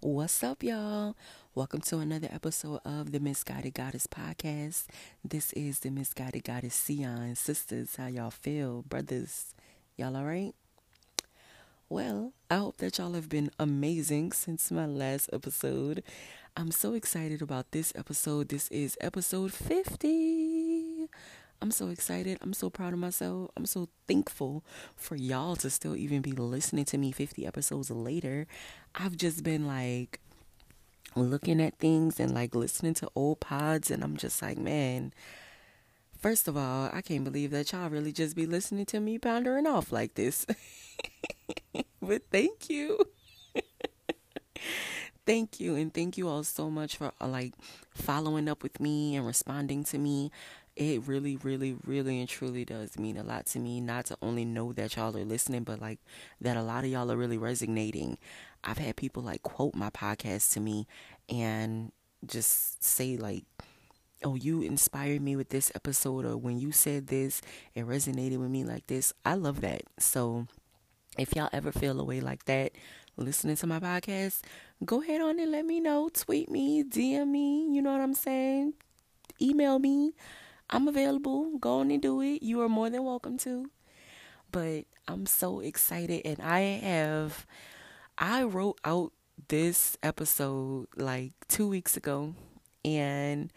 [0.00, 1.16] What's up, y'all?
[1.56, 4.84] Welcome to another episode of the Misguided Goddess podcast.
[5.24, 7.34] This is the Misguided Goddess Sion.
[7.34, 8.82] Sisters, how y'all feel?
[8.82, 9.56] Brothers,
[9.96, 10.54] y'all all right?
[11.88, 16.04] Well, I hope that y'all have been amazing since my last episode.
[16.56, 18.50] I'm so excited about this episode.
[18.50, 20.87] This is episode 50.
[21.60, 22.38] I'm so excited.
[22.40, 23.50] I'm so proud of myself.
[23.56, 24.64] I'm so thankful
[24.96, 28.46] for y'all to still even be listening to me 50 episodes later.
[28.94, 30.20] I've just been like
[31.16, 35.12] looking at things and like listening to old pods, and I'm just like, man.
[36.20, 39.68] First of all, I can't believe that y'all really just be listening to me pondering
[39.68, 40.46] off like this.
[42.02, 42.98] but thank you.
[45.26, 47.52] thank you and thank you all so much for uh, like
[47.94, 50.32] following up with me and responding to me
[50.78, 53.80] it really, really, really and truly does mean a lot to me.
[53.80, 55.98] Not to only know that y'all are listening, but like
[56.40, 58.16] that a lot of y'all are really resonating.
[58.62, 60.86] I've had people like quote my podcast to me
[61.28, 61.90] and
[62.24, 63.44] just say like,
[64.22, 67.42] "Oh, you inspired me with this episode," or "When you said this,
[67.74, 69.82] it resonated with me like this." I love that.
[69.98, 70.46] So,
[71.18, 72.72] if y'all ever feel a way like that,
[73.16, 74.42] listening to my podcast,
[74.84, 76.08] go ahead on and let me know.
[76.08, 77.66] Tweet me, DM me.
[77.68, 78.74] You know what I'm saying?
[79.40, 80.14] Email me.
[80.70, 81.58] I'm available.
[81.58, 82.42] Go on and do it.
[82.42, 83.70] You are more than welcome to.
[84.52, 87.46] But I'm so excited and I have
[88.16, 89.12] I wrote out
[89.48, 92.34] this episode like 2 weeks ago
[92.84, 93.52] and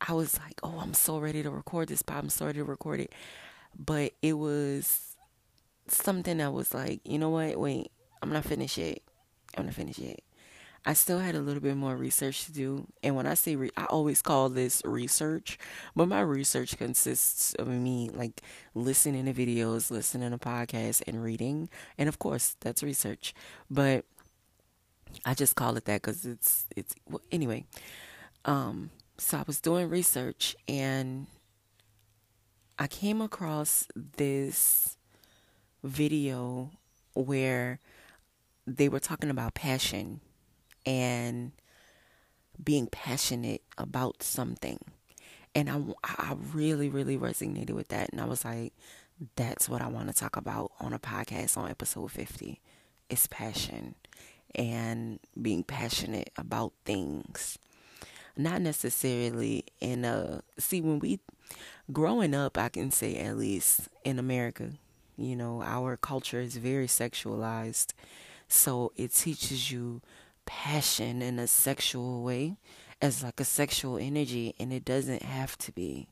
[0.00, 2.64] I was like, "Oh, I'm so ready to record this, but I'm so ready to
[2.64, 3.12] record it."
[3.78, 5.16] But it was
[5.88, 7.58] something that was like, "You know what?
[7.58, 7.90] Wait,
[8.22, 9.00] I'm not finished yet.
[9.56, 10.20] I'm not finished yet."
[10.86, 12.86] I still had a little bit more research to do.
[13.02, 15.58] And when I say re- I always call this research,
[15.96, 18.42] but my research consists of me like
[18.74, 21.70] listening to videos, listening to podcasts, and reading.
[21.96, 23.34] And of course, that's research.
[23.70, 24.04] But
[25.24, 27.64] I just call it that because it's it's well, anyway.
[28.44, 31.26] Um, so I was doing research and
[32.78, 34.98] I came across this
[35.82, 36.72] video
[37.14, 37.78] where
[38.66, 40.20] they were talking about passion
[40.86, 41.52] and
[42.62, 44.78] being passionate about something.
[45.54, 48.10] And I, I really, really resonated with that.
[48.10, 48.72] And I was like,
[49.36, 52.60] that's what I want to talk about on a podcast on episode 50.
[53.08, 53.94] It's passion
[54.54, 57.58] and being passionate about things.
[58.36, 61.20] Not necessarily in a, see, when we,
[61.92, 64.70] growing up, I can say at least in America,
[65.16, 67.92] you know, our culture is very sexualized.
[68.48, 70.00] So it teaches you
[70.46, 72.56] passion in a sexual way
[73.00, 76.08] as like a sexual energy and it doesn't have to be.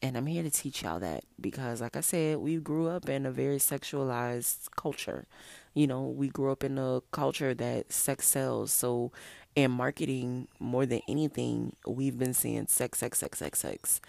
[0.00, 3.26] And I'm here to teach y'all that because like I said, we grew up in
[3.26, 5.26] a very sexualized culture.
[5.74, 8.72] You know, we grew up in a culture that sex sells.
[8.72, 9.10] So
[9.56, 14.00] in marketing more than anything, we've been seeing sex, sex, sex, sex, sex.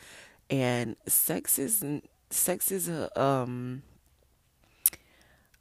[0.51, 1.83] And sex is
[2.29, 3.81] sex is a um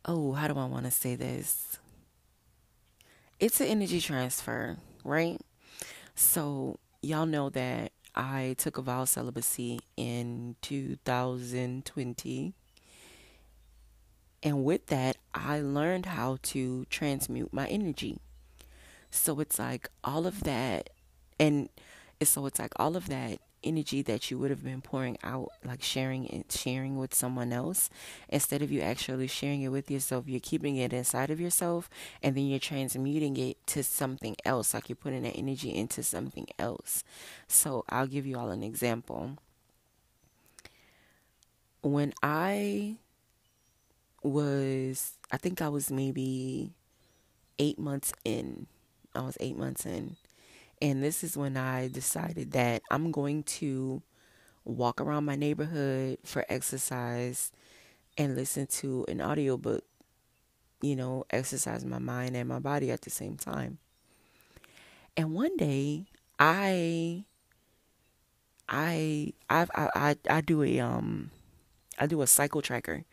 [0.05, 1.79] oh, how do I want to say this?
[3.41, 5.41] It's an energy transfer, right?
[6.15, 12.53] So, y'all know that I took a vow of celibacy in 2020.
[14.43, 18.19] And with that, I learned how to transmute my energy.
[19.11, 20.91] So it's like all of that,
[21.41, 21.71] and
[22.23, 25.83] so it's like all of that energy that you would have been pouring out, like
[25.83, 27.91] sharing it, sharing with someone else,
[28.29, 31.91] instead of you actually sharing it with yourself, you're keeping it inside of yourself
[32.23, 36.47] and then you're transmuting it to something else, like you're putting that energy into something
[36.59, 37.05] else.
[37.47, 39.37] So I'll give you all an example.
[41.83, 42.97] When I
[44.23, 46.73] was, I think I was maybe
[47.59, 48.67] eight months in,
[49.15, 50.17] I was eight months in
[50.81, 54.03] and this is when I decided that I'm going to
[54.65, 57.51] walk around my neighborhood for exercise
[58.17, 59.85] and listen to an audiobook,
[60.83, 63.79] you know, exercise my mind and my body at the same time.
[65.17, 66.07] And one day
[66.39, 67.25] I
[68.69, 71.31] I I I I do a um
[71.99, 73.05] I do a cycle tracker.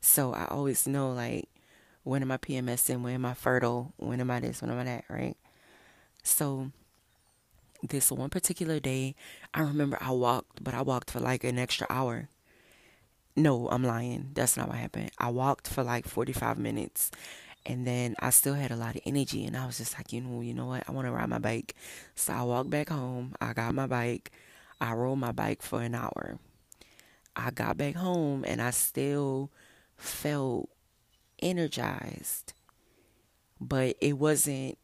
[0.00, 1.48] So I always know like
[2.02, 4.84] when am I PMSing, when am I fertile, when am I this, when am I
[4.84, 5.36] that, right?
[6.22, 6.70] So
[7.88, 9.14] this one particular day,
[9.52, 12.28] I remember I walked, but I walked for like an extra hour.
[13.36, 14.30] No, I'm lying.
[14.34, 15.10] That's not what happened.
[15.18, 17.10] I walked for like 45 minutes
[17.66, 20.20] and then I still had a lot of energy and I was just like, you
[20.20, 20.84] know, you know what?
[20.88, 21.74] I want to ride my bike.
[22.14, 23.34] So I walked back home.
[23.40, 24.30] I got my bike.
[24.80, 26.38] I rode my bike for an hour.
[27.34, 29.50] I got back home and I still
[29.96, 30.68] felt
[31.40, 32.52] energized.
[33.60, 34.78] But it wasn't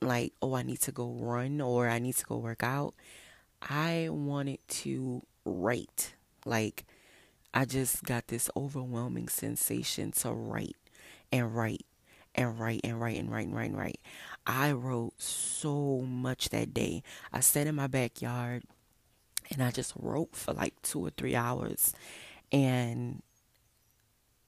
[0.00, 2.94] like, oh, I need to go run or I need to go work out.
[3.62, 6.14] I wanted to write.
[6.44, 6.84] Like,
[7.52, 10.76] I just got this overwhelming sensation to write
[11.32, 11.84] and write
[12.34, 14.00] and write and write and write and write and write.
[14.46, 17.02] I wrote so much that day.
[17.32, 18.62] I sat in my backyard
[19.50, 21.92] and I just wrote for like two or three hours.
[22.52, 23.22] And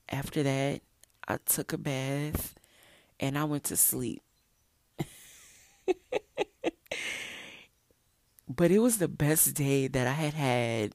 [0.09, 0.81] after that,
[1.27, 2.55] I took a bath
[3.21, 4.23] and I went to sleep.
[8.49, 10.95] but it was the best day that I had had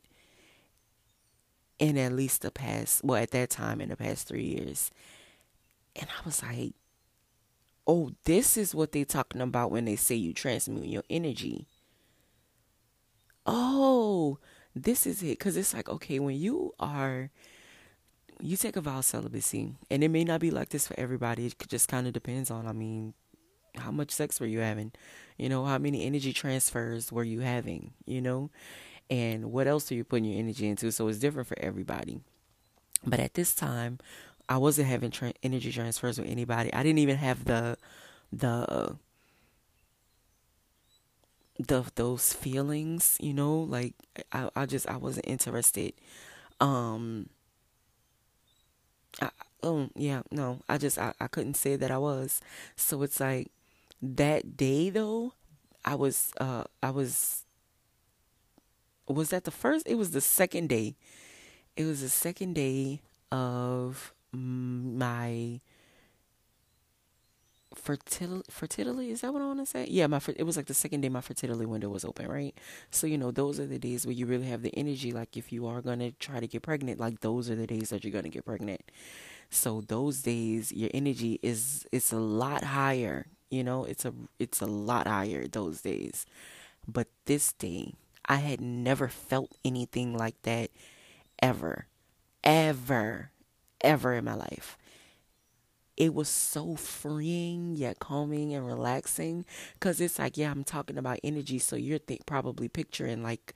[1.80, 4.92] in at least the past, well, at that time in the past three years.
[5.96, 6.74] And I was like,
[7.86, 11.68] oh, this is what they're talking about when they say you transmute your energy.
[13.46, 14.40] Oh,
[14.76, 15.40] this is it.
[15.40, 17.32] Because it's like, okay, when you are,
[18.42, 21.48] you take a vow of celibacy, and it may not be like this for everybody.
[21.48, 23.14] It just kind of depends on, I mean,
[23.80, 24.92] how much sex were you having?
[25.38, 27.94] You know, how many energy transfers were you having?
[28.06, 28.50] You know,
[29.10, 30.92] and what else are you putting your energy into?
[30.92, 32.20] So it's different for everybody.
[33.06, 34.00] But at this time,
[34.50, 36.74] I wasn't having tra- energy transfers with anybody.
[36.74, 37.78] I didn't even have the
[38.32, 38.98] the
[41.60, 43.96] the those feelings, you know, like
[44.32, 45.94] I I just I wasn't interested.
[46.60, 47.30] Um
[49.22, 49.30] I,
[49.64, 50.60] oh yeah, no.
[50.70, 52.42] I just I, I couldn't say that I was.
[52.76, 53.52] So it's like
[54.02, 55.34] that day though,
[55.86, 57.46] I was uh I was
[59.08, 59.88] was that the first?
[59.88, 60.96] It was the second day.
[61.76, 63.02] It was the second day
[63.32, 65.62] of my
[67.76, 69.86] fertility fertility is that what I want to say?
[69.90, 72.58] Yeah, my it was like the second day my fertility window was open, right?
[72.92, 75.12] So you know those are the days where you really have the energy.
[75.12, 78.04] Like if you are gonna try to get pregnant, like those are the days that
[78.04, 78.82] you're gonna get pregnant.
[79.50, 83.28] So those days your energy is it's a lot higher.
[83.50, 86.26] You know, it's a it's a lot higher those days.
[86.88, 87.96] But this day,
[88.26, 90.72] I had never felt anything like that
[91.42, 91.88] ever,
[92.44, 93.32] ever,
[93.82, 94.78] ever in my life.
[95.96, 101.20] It was so freeing yet calming and relaxing because it's like, yeah, I'm talking about
[101.24, 101.58] energy.
[101.58, 103.56] So you're th- probably picturing like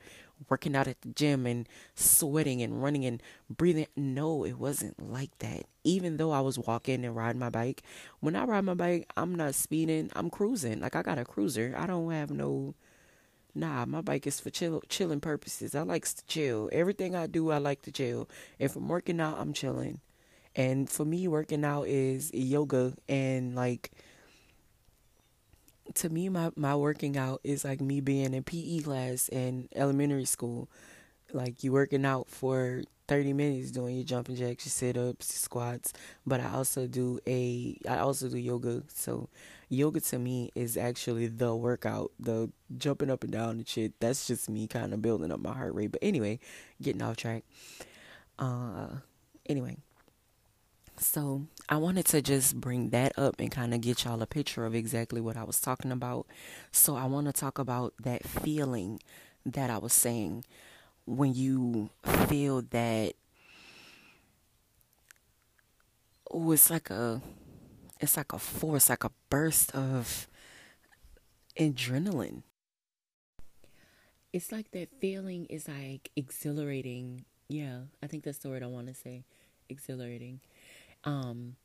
[0.50, 3.88] working out at the gym and sweating and running and breathing.
[3.96, 5.66] No, it wasn't like that.
[5.84, 7.84] Even though I was walking and riding my bike,
[8.20, 10.80] when I ride my bike, I'm not speeding, I'm cruising.
[10.82, 11.74] Like I got a cruiser.
[11.78, 12.76] I don't have no
[13.54, 15.76] Nah, my bike is for chill, chilling purposes.
[15.76, 16.70] I likes to chill.
[16.72, 18.30] Everything I do, I like to chill.
[18.60, 20.00] If I'm working out, I'm chilling.
[20.56, 23.92] And for me, working out is yoga and like
[25.96, 30.26] to me my my working out is like me being in PE class in elementary
[30.26, 30.70] school.
[31.34, 35.94] Like you working out for 30 minutes doing your jumping jacks, your sit-ups, your squats,
[36.26, 38.84] but I also do a I also do yoga.
[38.94, 39.30] So
[39.70, 44.00] yoga to me is actually the workout, the jumping up and down and shit.
[44.00, 45.92] That's just me kind of building up my heart rate.
[45.92, 46.40] But anyway,
[46.82, 47.44] getting off track.
[48.40, 48.88] Uh,
[49.48, 49.78] anyway,
[50.98, 54.66] so I wanted to just bring that up and kind of get y'all a picture
[54.66, 56.28] of exactly what I was talking about.
[56.74, 59.00] So I want to talk about that feeling
[59.46, 60.44] that I was saying
[61.06, 61.90] when you
[62.28, 63.14] feel that
[66.30, 67.22] oh, it's like a
[68.02, 70.28] it's like a force, like a burst of
[71.58, 72.44] adrenaline.
[74.34, 77.24] It's like that feeling is like exhilarating.
[77.48, 79.24] Yeah, I think that's the word I want to say.
[79.70, 80.42] Exhilarating.
[81.06, 81.56] Um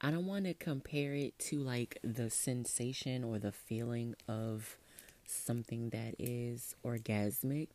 [0.00, 4.76] I don't want to compare it to like the sensation or the feeling of
[5.24, 7.68] something that is orgasmic,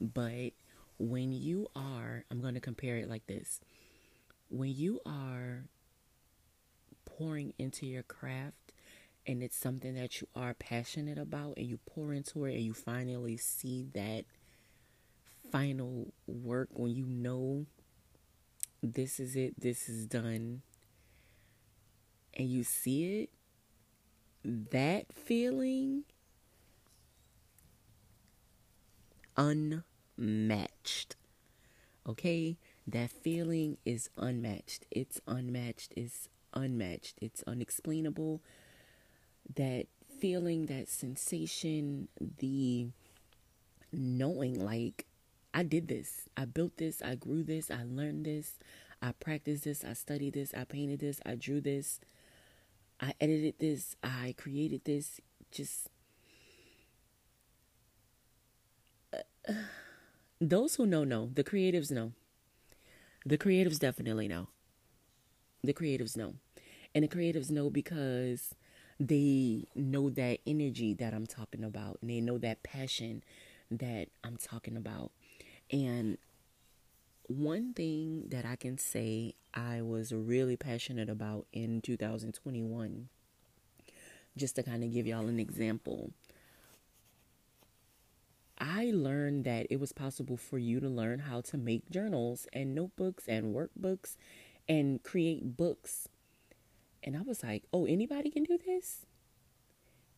[0.00, 0.52] but
[0.98, 3.60] when you are, I'm going to compare it like this.
[4.50, 5.64] When you are
[7.06, 8.72] pouring into your craft
[9.26, 12.74] and it's something that you are passionate about and you pour into it and you
[12.74, 14.24] finally see that
[15.50, 17.66] final work when you know
[18.82, 20.62] this is it, this is done,
[22.34, 23.30] and you see it,
[24.44, 26.04] that feeling
[29.36, 31.16] unmatched.
[32.08, 32.56] Okay?
[32.86, 34.86] That feeling is unmatched.
[34.90, 35.92] It's unmatched.
[35.96, 37.18] It's unmatched.
[37.20, 38.42] It's unexplainable.
[39.54, 39.86] That
[40.20, 42.88] feeling, that sensation, the
[43.92, 45.06] knowing like
[45.54, 46.28] I did this.
[46.36, 47.02] I built this.
[47.02, 47.70] I grew this.
[47.70, 48.58] I learned this.
[49.02, 49.84] I practiced this.
[49.84, 50.54] I studied this.
[50.56, 51.20] I painted this.
[51.26, 52.00] I drew this.
[53.02, 53.96] I edited this.
[54.02, 55.20] I created this.
[55.50, 55.88] Just
[59.12, 59.52] uh,
[60.40, 61.30] those who know know.
[61.34, 62.12] The creatives know.
[63.26, 64.48] The creatives definitely know.
[65.62, 66.34] The creatives know.
[66.94, 68.54] And the creatives know because
[69.00, 73.22] they know that energy that I'm talking about, and they know that passion
[73.70, 75.12] that I'm talking about.
[75.70, 76.18] And
[77.26, 83.08] one thing that I can say I was really passionate about in 2021,
[84.36, 86.12] just to kind of give y'all an example,
[88.58, 92.74] I learned that it was possible for you to learn how to make journals and
[92.74, 94.16] notebooks and workbooks
[94.68, 96.08] and create books.
[97.02, 99.04] And I was like, oh, anybody can do this?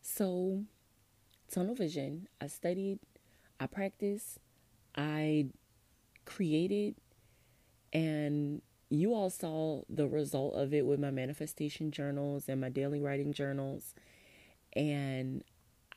[0.01, 0.63] So,
[1.49, 2.99] tunnel vision, I studied,
[3.59, 4.37] I practiced,
[4.95, 5.47] I
[6.25, 6.95] created,
[7.93, 12.99] and you all saw the result of it with my manifestation journals and my daily
[12.99, 13.93] writing journals.
[14.73, 15.43] And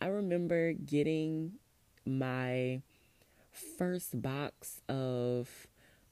[0.00, 1.52] I remember getting
[2.06, 2.82] my
[3.52, 5.66] first box of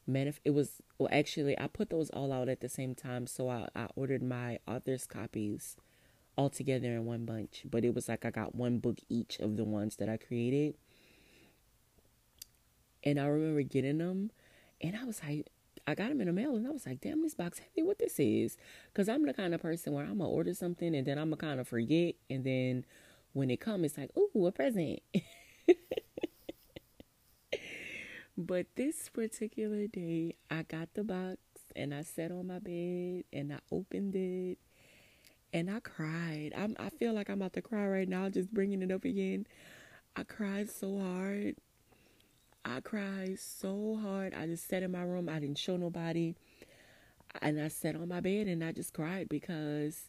[0.08, 3.48] manif it was well actually I put those all out at the same time so
[3.48, 5.76] I, I ordered my author's copies
[6.36, 9.56] all together in one bunch but it was like I got one book each of
[9.56, 10.74] the ones that I created
[13.06, 14.32] and I remember getting them
[14.82, 15.48] and I was like
[15.86, 17.98] I got them in the mail and I was like damn this box heavy what
[17.98, 18.58] this is
[18.92, 21.36] because I'm the kind of person where I'm gonna order something and then I'm gonna
[21.38, 22.84] kind of forget and then
[23.32, 25.00] when it comes it's like ooh a present
[28.36, 31.38] but this particular day, I got the box
[31.74, 34.58] and I sat on my bed and I opened it
[35.52, 36.52] and I cried.
[36.56, 39.46] I'm, I feel like I'm about to cry right now, just bringing it up again.
[40.16, 41.56] I cried so hard.
[42.66, 44.34] I cried so hard.
[44.34, 45.28] I just sat in my room.
[45.28, 46.34] I didn't show nobody.
[47.40, 50.08] And I sat on my bed and I just cried because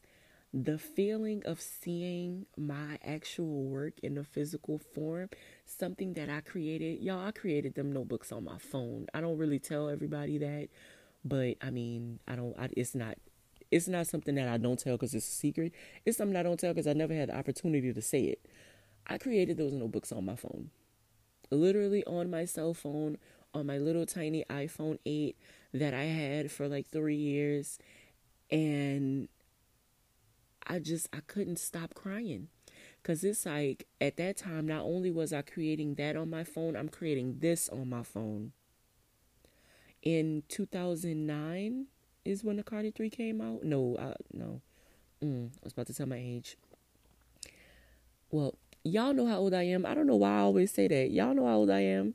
[0.54, 5.30] the feeling of seeing my actual work in a physical form,
[5.66, 7.02] something that I created.
[7.02, 9.06] Y'all, I created them notebooks on my phone.
[9.14, 10.70] I don't really tell everybody that,
[11.24, 12.58] but I mean, I don't.
[12.58, 13.18] I, it's not.
[13.70, 15.74] It's not something that I don't tell because it's a secret.
[16.06, 18.46] It's something I don't tell because I never had the opportunity to say it.
[19.06, 20.70] I created those notebooks on my phone,
[21.50, 23.18] literally on my cell phone,
[23.54, 25.36] on my little tiny iPhone 8
[25.74, 27.80] that I had for like three years.
[28.52, 29.30] And
[30.66, 32.50] I just I couldn't stop crying.
[33.04, 36.76] Cause it's like at that time not only was I creating that on my phone,
[36.76, 38.52] I'm creating this on my phone.
[40.04, 41.86] In 2009
[42.26, 43.64] is when the Carter 3 came out.
[43.64, 44.62] No, uh, no.
[45.24, 46.58] Mm, I was about to tell my age.
[48.30, 48.56] Well,
[48.88, 49.86] y'all know how old I am.
[49.86, 51.12] I don't know why I always say that.
[51.12, 52.14] Y'all know how old I am.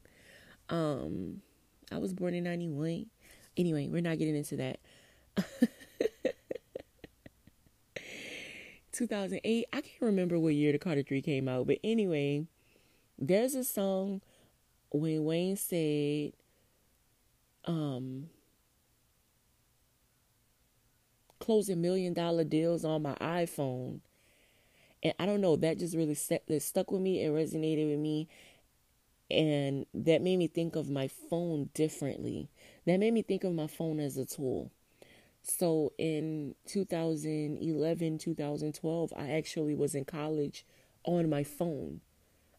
[0.69, 1.43] Um,
[1.91, 3.07] I was born in 91.
[3.57, 4.81] Anyway, we're not getting into that.
[8.93, 9.67] 2008.
[9.73, 12.47] I can't remember what year the Carter 3 came out, but anyway,
[13.19, 14.21] there's a song
[14.91, 16.33] when Wayne said,
[17.65, 18.29] um,
[21.41, 24.01] closing million dollar deals on my iPhone.
[25.03, 27.25] And I don't know, that just really set, that stuck with me.
[27.25, 28.29] It resonated with me.
[29.31, 32.51] And that made me think of my phone differently.
[32.87, 34.71] That made me think of my phone as a tool.
[35.43, 40.65] So in 2011, 2012, I actually was in college
[41.05, 42.01] on my phone.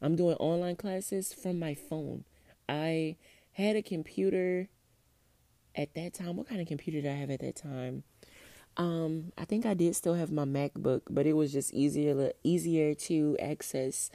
[0.01, 2.25] I'm doing online classes from my phone.
[2.67, 3.15] I
[3.53, 4.67] had a computer
[5.75, 6.35] at that time.
[6.35, 8.03] What kind of computer did I have at that time?
[8.75, 12.95] Um, I think I did still have my MacBook, but it was just easier easier
[12.95, 14.09] to access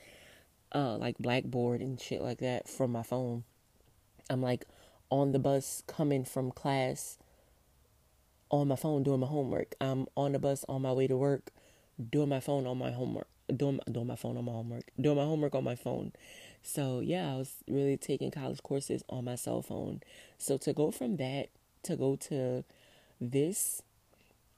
[0.72, 3.44] uh like Blackboard and shit like that from my phone.
[4.28, 4.66] I'm like
[5.10, 7.18] on the bus coming from class
[8.50, 9.74] on my phone doing my homework.
[9.80, 11.50] I'm on the bus on my way to work
[12.10, 13.28] doing my phone on my homework.
[13.54, 14.84] Doing, doing my phone on my homework.
[15.00, 16.12] Doing my homework on my phone.
[16.62, 20.02] So, yeah, I was really taking college courses on my cell phone.
[20.36, 21.48] So, to go from that
[21.84, 22.64] to go to
[23.20, 23.82] this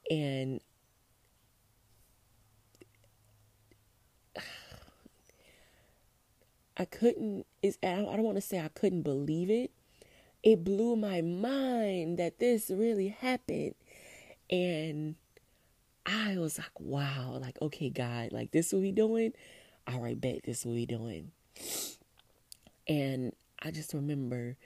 [0.09, 0.61] and
[6.77, 9.71] I couldn't is I don't want to say I couldn't believe it.
[10.43, 13.75] It blew my mind that this really happened.
[14.49, 15.15] And
[16.05, 19.33] I was like, wow, like, okay, God, like, this what we doing?
[19.87, 21.31] All right, bet this what we doing.
[22.87, 24.57] And I just remember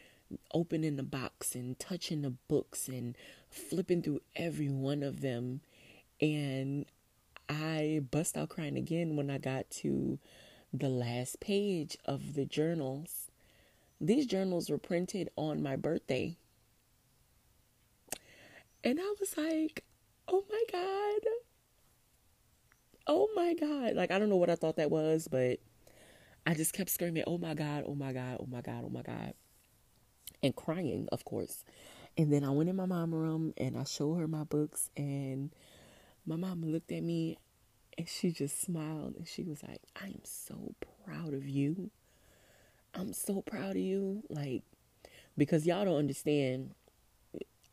[0.54, 3.18] opening the box and touching the books and
[3.56, 5.62] flipping through every one of them.
[6.22, 6.86] And
[7.50, 10.20] I bust out crying again when I got to
[10.74, 13.32] the last page of the journals.
[14.00, 16.38] These journals were printed on my birthday.
[18.84, 19.84] And I was like,
[20.28, 21.32] oh my God.
[23.08, 23.96] Oh my God.
[23.96, 25.60] Like, I don't know what I thought that was, but
[26.46, 29.02] I just kept screaming, oh my God, oh my God, oh my God, oh my
[29.02, 29.34] God.
[30.44, 31.64] And crying, of course.
[32.18, 35.52] And then I went in my mom room and I showed her my books and
[36.26, 37.38] my mom looked at me
[37.98, 40.74] And she just smiled and she was like, I am so
[41.06, 41.92] proud of you.
[42.94, 44.24] I'm so proud of you.
[44.30, 44.64] Like,
[45.38, 46.72] because y'all don't understand.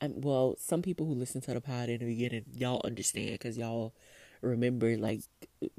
[0.00, 3.56] I'm, well, some people who listen to the pod in the beginning, y'all understand because
[3.56, 3.94] y'all
[4.40, 5.22] remember, like,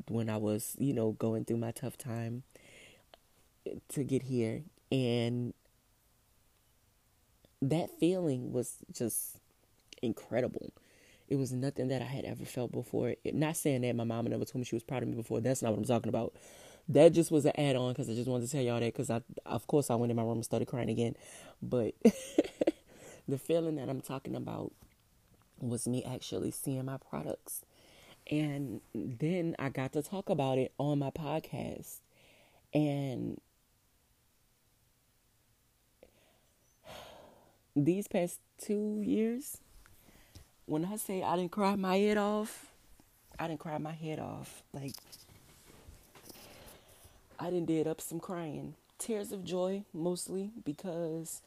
[0.09, 2.43] when I was, you know, going through my tough time
[3.89, 4.63] to get here.
[4.91, 5.53] And
[7.69, 9.37] that feeling was just
[10.01, 10.73] incredible.
[11.29, 13.15] It was nothing that I had ever felt before.
[13.23, 15.39] It, not saying that my mama never told me she was proud of me before.
[15.39, 16.33] That's not what I'm talking about.
[16.89, 19.09] That just was an add on because I just wanted to tell y'all that because
[19.09, 21.15] I, of course, I went in my room and started crying again.
[21.61, 21.95] But
[23.27, 24.73] the feeling that I'm talking about
[25.59, 27.61] was me actually seeing my products.
[28.29, 31.99] And then I got to talk about it on my podcast.
[32.73, 33.39] And
[37.75, 39.57] these past two years,
[40.65, 42.67] when I say I didn't cry my head off,
[43.39, 44.63] I didn't cry my head off.
[44.73, 44.93] Like
[47.39, 48.75] I didn't did up some crying.
[48.99, 51.41] Tears of joy mostly because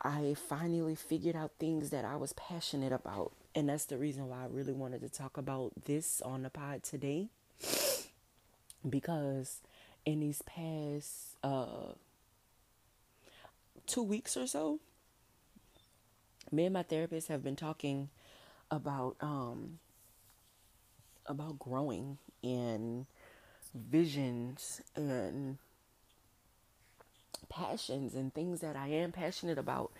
[0.00, 3.32] I finally figured out things that I was passionate about.
[3.54, 6.82] And that's the reason why I really wanted to talk about this on the pod
[6.82, 7.28] today.
[8.88, 9.58] Because
[10.06, 11.92] in these past uh,
[13.90, 14.78] two weeks or so,
[16.52, 18.08] me and my therapist have been talking
[18.70, 19.78] about um
[21.26, 23.06] about growing and
[23.74, 25.58] visions and
[27.48, 29.92] passions and things that I am passionate about.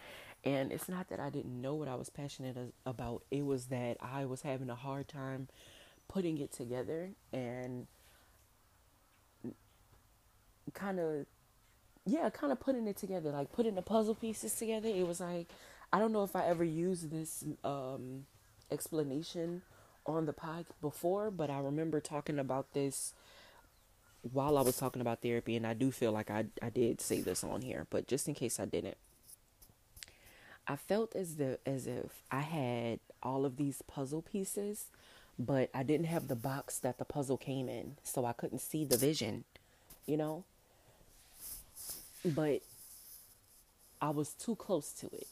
[0.44, 2.56] And it's not that I didn't know what I was passionate
[2.86, 5.48] about, it was that I was having a hard time
[6.08, 7.86] putting it together and
[10.72, 11.26] kind of,
[12.10, 14.88] yeah, kind of putting it together, like putting the puzzle pieces together.
[14.88, 15.48] It was like,
[15.92, 18.26] I don't know if I ever used this um,
[18.70, 19.62] explanation
[20.06, 23.14] on the pod before, but I remember talking about this
[24.32, 27.20] while I was talking about therapy, and I do feel like I, I did say
[27.20, 28.96] this on here, but just in case I didn't,
[30.66, 34.86] I felt as the as if I had all of these puzzle pieces,
[35.38, 38.84] but I didn't have the box that the puzzle came in, so I couldn't see
[38.84, 39.44] the vision,
[40.06, 40.44] you know.
[42.24, 42.62] But
[44.00, 45.26] I was too close to it.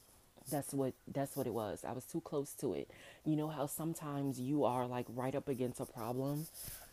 [0.51, 1.85] That's what that's what it was.
[1.87, 2.91] I was too close to it.
[3.25, 6.47] You know how sometimes you are like right up against a problem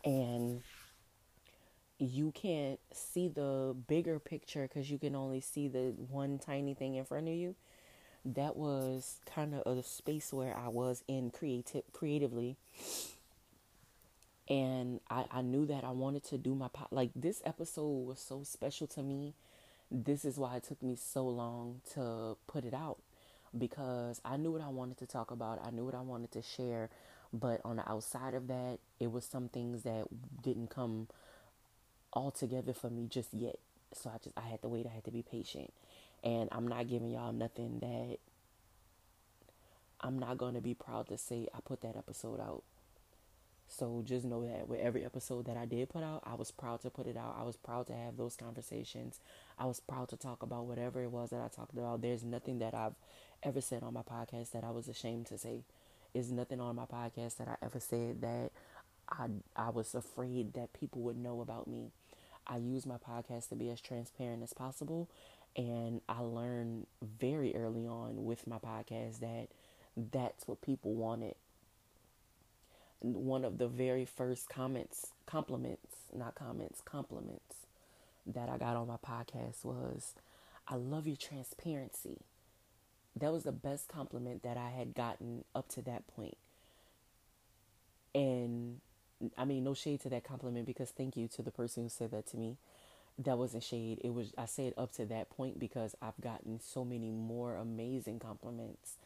[0.04, 0.62] and
[1.98, 6.94] you can't see the bigger picture because you can only see the one tiny thing
[6.96, 7.54] in front of you.
[8.24, 12.56] That was kind of a space where I was in creative creatively,
[14.48, 18.20] and I, I knew that I wanted to do my po- like this episode was
[18.20, 19.34] so special to me.
[19.90, 22.98] This is why it took me so long to put it out
[23.56, 25.60] because I knew what I wanted to talk about.
[25.64, 26.90] I knew what I wanted to share,
[27.32, 30.06] but on the outside of that, it was some things that
[30.42, 31.08] didn't come
[32.12, 33.56] all together for me just yet.
[33.92, 34.86] So I just I had to wait.
[34.86, 35.72] I had to be patient.
[36.24, 38.18] And I'm not giving y'all nothing that
[40.00, 42.62] I'm not going to be proud to say I put that episode out.
[43.68, 46.82] So just know that with every episode that I did put out, I was proud
[46.82, 47.36] to put it out.
[47.38, 49.20] I was proud to have those conversations.
[49.58, 52.02] I was proud to talk about whatever it was that I talked about.
[52.02, 52.94] There's nothing that I've
[53.42, 55.62] ever said on my podcast that I was ashamed to say.
[56.14, 58.50] Is nothing on my podcast that I ever said that
[59.08, 61.90] I I was afraid that people would know about me.
[62.46, 65.08] I use my podcast to be as transparent as possible.
[65.56, 69.48] And I learned very early on with my podcast that
[69.96, 71.34] that's what people wanted.
[73.00, 77.65] One of the very first comments, compliments, not comments, compliments
[78.26, 80.14] that I got on my podcast was,
[80.68, 82.18] I love your transparency.
[83.18, 86.36] That was the best compliment that I had gotten up to that point.
[88.14, 88.80] And
[89.36, 92.10] I mean, no shade to that compliment because thank you to the person who said
[92.10, 92.56] that to me.
[93.18, 94.00] That wasn't shade.
[94.04, 98.18] It was I said up to that point because I've gotten so many more amazing
[98.18, 98.96] compliments,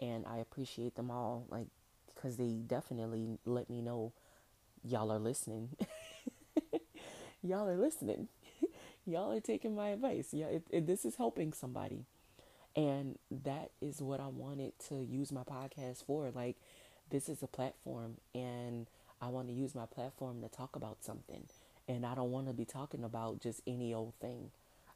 [0.00, 1.46] and I appreciate them all.
[1.48, 1.68] Like,
[2.14, 4.12] because they definitely let me know
[4.84, 5.70] y'all are listening.
[7.42, 8.26] y'all are listening.
[9.06, 10.28] Y'all are taking my advice.
[10.32, 12.04] Yeah, it, it, this is helping somebody,
[12.76, 16.30] and that is what I wanted to use my podcast for.
[16.30, 16.56] Like,
[17.10, 18.86] this is a platform, and
[19.20, 21.44] I want to use my platform to talk about something.
[21.88, 24.50] And I don't want to be talking about just any old thing.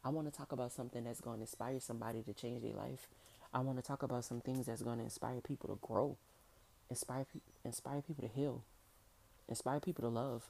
[0.05, 3.09] I want to talk about something that's going to inspire somebody to change their life.
[3.53, 6.16] I want to talk about some things that's going to inspire people to grow,
[6.90, 7.27] inspire
[7.64, 8.62] inspire people to heal,
[9.49, 10.45] inspire people to love.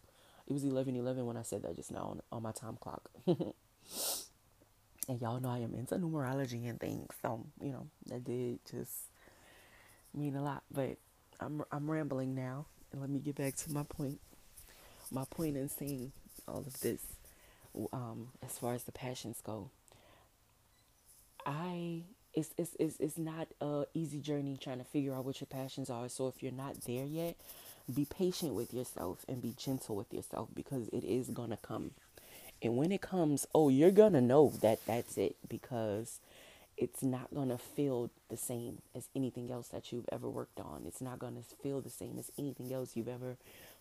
[0.47, 3.11] It was 11:11 when I said that just now on, on my time clock.
[3.27, 8.93] and y'all know I am into numerology and things, so you know that did just
[10.15, 10.63] mean a lot.
[10.71, 10.99] But
[11.41, 12.67] I'm I'm rambling now.
[12.93, 14.21] And let me get back to my point.
[15.11, 16.13] My point in saying
[16.49, 17.01] all of this,
[17.93, 19.71] um, as far as the passions go,
[21.45, 22.03] I
[22.35, 25.91] it's it's it's, it's not a easy journey trying to figure out what your passions
[25.91, 26.09] are.
[26.09, 27.37] So if you're not there yet,
[27.92, 31.92] be patient with yourself and be gentle with yourself because it is gonna come.
[32.62, 36.20] And when it comes, oh, you're gonna know that that's it because
[36.77, 40.83] it's not going to feel the same as anything else that you've ever worked on.
[40.87, 43.38] It's not going to feel the same as anything else you've ever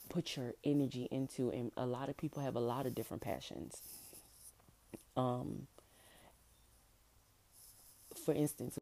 [0.08, 1.50] put your energy into.
[1.50, 3.82] And a lot of people have a lot of different passions.
[5.18, 5.68] Um,
[8.24, 8.80] for instance,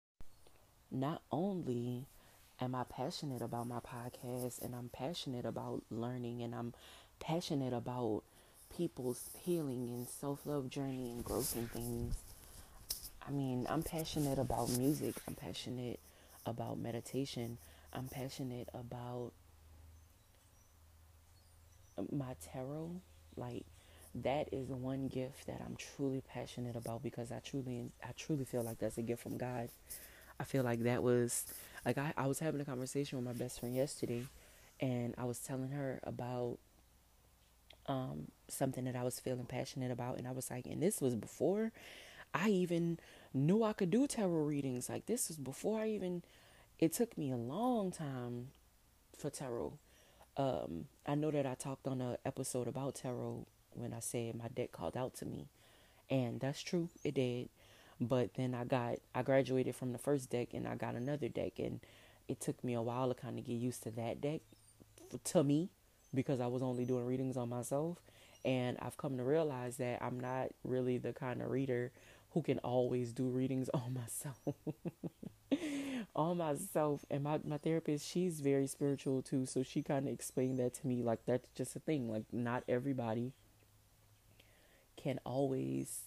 [0.92, 2.06] not only
[2.64, 6.74] am I passionate about my podcast and I'm passionate about learning and I'm
[7.20, 8.24] passionate about
[8.76, 12.16] people's healing and self love journey and growth and things
[13.28, 15.16] I mean, I'm passionate about music.
[15.28, 16.00] I'm passionate
[16.46, 17.58] about meditation.
[17.94, 19.32] I'm passionate about
[22.12, 22.92] my tarot.
[23.38, 23.66] Like
[24.16, 28.62] that is one gift that I'm truly passionate about because I truly I truly feel
[28.62, 29.70] like that's a gift from God.
[30.40, 31.46] I feel like that was
[31.86, 34.24] like I, I was having a conversation with my best friend yesterday
[34.80, 36.58] and I was telling her about
[37.88, 41.16] um something that I was feeling passionate about and I was like and this was
[41.16, 41.72] before
[42.34, 43.00] I even
[43.34, 44.90] knew I could do tarot readings.
[44.90, 46.24] Like this was before I even
[46.80, 48.50] it took me a long time
[49.18, 49.74] for tarot.
[50.36, 54.48] Um, I know that I talked on an episode about tarot when I said my
[54.48, 55.48] deck called out to me.
[56.10, 57.50] And that's true, it did.
[58.00, 61.54] But then I got I graduated from the first deck and I got another deck
[61.60, 61.80] and
[62.28, 64.42] it took me a while to kind of get used to that deck
[65.26, 65.70] to me
[66.14, 67.98] because I was only doing readings on myself
[68.46, 71.92] and I've come to realize that I'm not really the kind of reader
[72.32, 74.56] who can always do readings on myself.
[76.16, 77.06] on myself.
[77.10, 79.46] And my, my therapist, she's very spiritual too.
[79.46, 81.02] So she kind of explained that to me.
[81.02, 82.10] Like, that's just a thing.
[82.10, 83.34] Like, not everybody
[84.98, 86.02] can always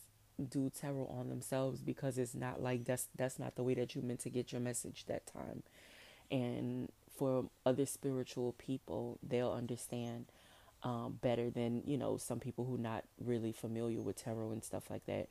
[0.50, 4.02] do tarot on themselves because it's not like that's that's not the way that you
[4.02, 5.62] meant to get your message that time
[6.30, 10.26] and for other spiritual people they'll understand
[10.82, 14.90] um, better than you know some people who not really familiar with tarot and stuff
[14.90, 15.28] like that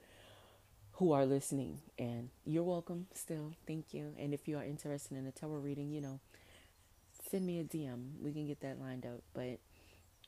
[0.96, 1.82] who are listening.
[1.98, 3.54] And you're welcome still.
[3.68, 4.14] Thank you.
[4.18, 6.20] And if you are interested in a tarot reading, you know,
[7.30, 8.22] send me a DM.
[8.22, 9.22] We can get that lined up.
[9.34, 9.60] But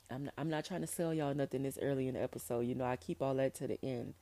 [0.09, 2.61] I'm I'm not trying to sell y'all nothing this early in the episode.
[2.61, 4.13] You know, I keep all that to the end.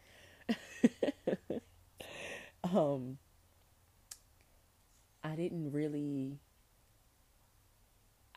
[2.75, 3.17] Um,
[5.23, 6.39] I didn't really,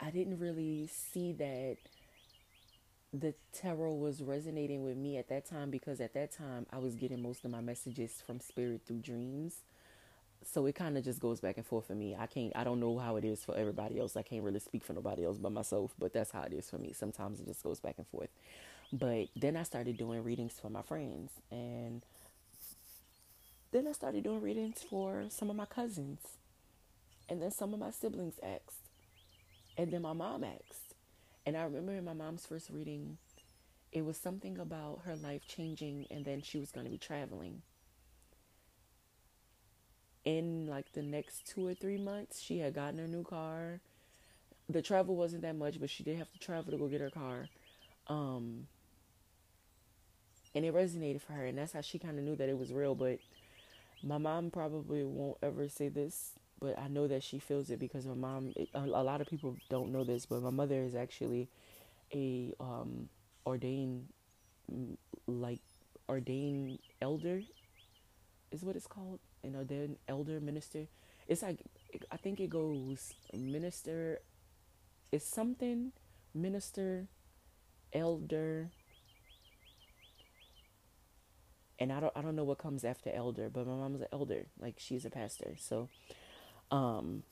[0.00, 1.76] I didn't really see that
[3.12, 6.94] the tarot was resonating with me at that time because at that time I was
[6.94, 9.62] getting most of my messages from spirit through dreams.
[10.44, 12.16] So it kind of just goes back and forth for me.
[12.18, 14.16] I can't, I don't know how it is for everybody else.
[14.16, 16.78] I can't really speak for nobody else but myself, but that's how it is for
[16.78, 16.92] me.
[16.92, 18.30] Sometimes it just goes back and forth.
[18.92, 22.04] But then I started doing readings for my friends and
[23.72, 26.20] then I started doing readings for some of my cousins.
[27.28, 28.88] And then some of my siblings asked.
[29.76, 30.88] And then my mom asked
[31.48, 33.16] and I remember in my mom's first reading,
[33.90, 37.62] it was something about her life changing and then she was going to be traveling.
[40.26, 43.80] In like the next two or three months, she had gotten her new car.
[44.68, 47.08] The travel wasn't that much, but she did have to travel to go get her
[47.08, 47.48] car.
[48.08, 48.66] Um,
[50.54, 52.74] and it resonated for her, and that's how she kind of knew that it was
[52.74, 52.94] real.
[52.94, 53.20] But
[54.02, 58.06] my mom probably won't ever say this but I know that she feels it because
[58.06, 58.52] my mom.
[58.74, 61.48] A, lot of people don't know this, but my mother is actually
[62.12, 63.08] a um,
[63.46, 64.08] ordained,
[65.26, 65.60] like
[66.08, 67.42] ordained elder,
[68.50, 70.86] is what it's called, an ordained elder minister.
[71.28, 71.60] It's like
[72.10, 74.20] I think it goes minister.
[75.12, 75.92] It's something
[76.34, 77.06] minister,
[77.92, 78.70] elder,
[81.78, 84.46] and I don't I don't know what comes after elder, but my mom's an elder,
[84.60, 85.54] like she's a pastor.
[85.58, 85.88] So
[86.70, 87.22] um,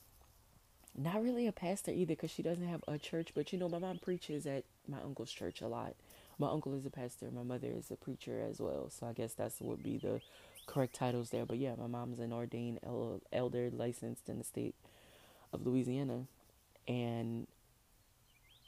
[0.97, 3.79] not really a pastor either because she doesn't have a church, but you know, my
[3.79, 5.95] mom preaches at my uncle's church a lot.
[6.39, 8.91] My uncle is a pastor, my mother is a preacher as well.
[8.91, 10.21] So I guess that's would be the
[10.67, 11.47] correct titles there.
[11.47, 12.81] But yeah, my mom's an ordained
[13.33, 14.75] elder licensed in the state
[15.53, 16.27] of Louisiana.
[16.87, 17.47] And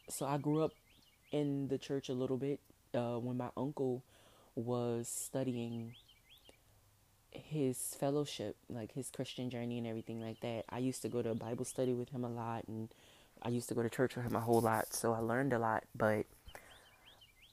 [0.08, 0.72] so I grew up
[1.30, 2.60] in the church a little bit
[2.94, 4.02] uh, when my uncle
[4.58, 5.94] was studying
[7.30, 10.64] his fellowship, like his Christian journey and everything like that.
[10.68, 12.88] I used to go to Bible study with him a lot and
[13.40, 15.60] I used to go to church with him a whole lot, so I learned a
[15.60, 16.26] lot, but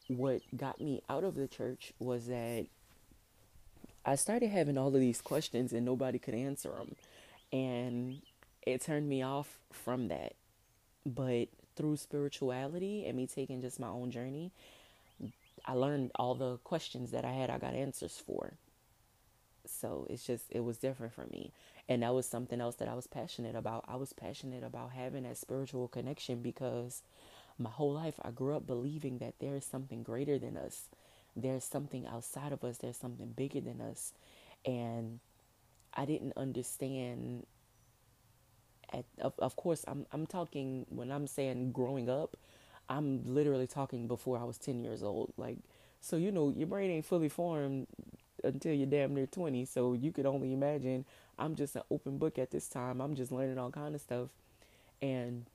[0.08, 2.66] what got me out of the church was that
[4.04, 6.96] I started having all of these questions and nobody could answer them.
[7.52, 8.22] And
[8.64, 10.34] it turned me off from that.
[11.06, 14.52] But through spirituality and me taking just my own journey,
[15.66, 18.54] I learned all the questions that I had, I got answers for.
[19.66, 21.52] So it's just, it was different for me.
[21.90, 23.86] And that was something else that I was passionate about.
[23.88, 27.04] I was passionate about having that spiritual connection because
[27.58, 30.90] my whole life I grew up believing that there is something greater than us.
[31.36, 34.14] There's something outside of us, there's something bigger than us.
[34.66, 35.20] And
[35.94, 37.46] I didn't understand
[38.94, 42.38] at, of, of course I'm I'm talking when I'm saying growing up,
[42.90, 45.34] I'm literally talking before I was 10 years old.
[45.38, 45.58] Like
[46.02, 47.88] so you know your brain ain't fully formed
[48.44, 49.66] until you're damn near 20.
[49.66, 51.06] So you could only imagine
[51.38, 53.02] I'm just an open book at this time.
[53.02, 54.30] I'm just learning all kind of stuff
[55.02, 55.46] and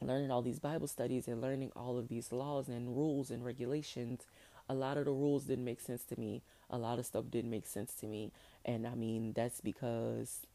[0.00, 4.22] learning all these Bible studies and learning all of these laws and rules and regulations.
[4.68, 6.42] A lot of the rules didn't make sense to me.
[6.70, 8.32] A lot of stuff didn't make sense to me.
[8.64, 10.46] And I mean, that's because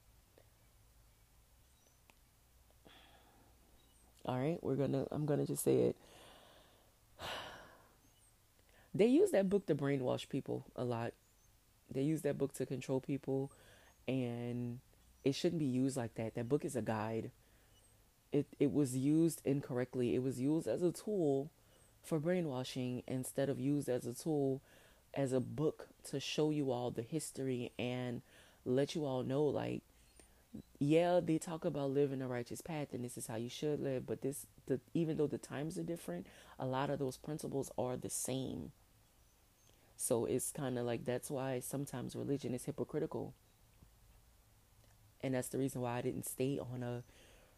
[4.27, 5.05] All right, we're gonna.
[5.11, 5.95] I'm gonna just say it.
[8.95, 11.13] They use that book to brainwash people a lot.
[11.91, 13.51] They use that book to control people,
[14.07, 14.79] and
[15.23, 16.33] it shouldn't be used like that.
[16.33, 17.29] That book is a guide.
[18.31, 20.15] It it was used incorrectly.
[20.15, 21.51] It was used as a tool
[22.03, 24.61] for brainwashing instead of used as a tool
[25.13, 28.21] as a book to show you all the history and
[28.65, 29.81] let you all know like
[30.79, 34.05] yeah, they talk about living a righteous path and this is how you should live,
[34.05, 36.27] but this the even though the times are different,
[36.59, 38.71] a lot of those principles are the same.
[39.95, 43.33] So it's kind of like that's why sometimes religion is hypocritical.
[45.21, 47.03] And that's the reason why I didn't stay on a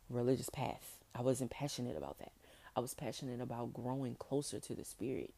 [0.10, 0.98] religious path.
[1.14, 2.32] I wasn't passionate about that.
[2.76, 5.34] I was passionate about growing closer to the spirit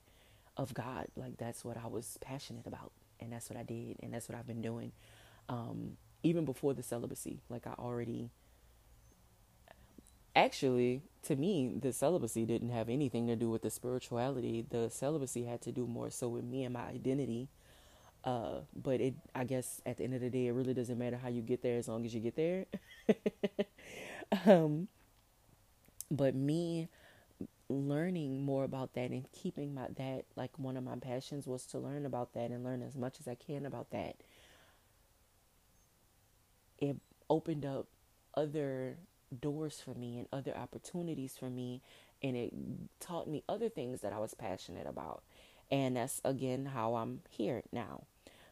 [0.58, 1.08] of God.
[1.16, 4.38] Like that's what I was passionate about, and that's what I did, and that's what
[4.38, 4.92] I've been doing.
[5.50, 7.42] Um, even before the celibacy.
[7.50, 8.30] Like I already
[10.36, 14.66] actually to me the celibacy didn't have anything to do with the spirituality.
[14.70, 17.50] The celibacy had to do more so with me and my identity.
[18.24, 21.18] Uh, but it I guess at the end of the day it really doesn't matter
[21.18, 22.66] how you get there as long as you get there.
[24.46, 24.88] um
[26.10, 26.90] but me
[27.70, 31.80] learning more about that and keeping my that like one of my passions was to
[31.80, 34.18] learn about that and learn as much as I can about that
[36.82, 36.98] it
[37.30, 37.88] opened up
[38.36, 38.98] other
[39.40, 41.82] doors for me and other opportunities for me
[42.22, 42.54] and it
[43.00, 45.24] taught me other things that I was passionate about.
[45.72, 48.04] And that's again how I'm here now.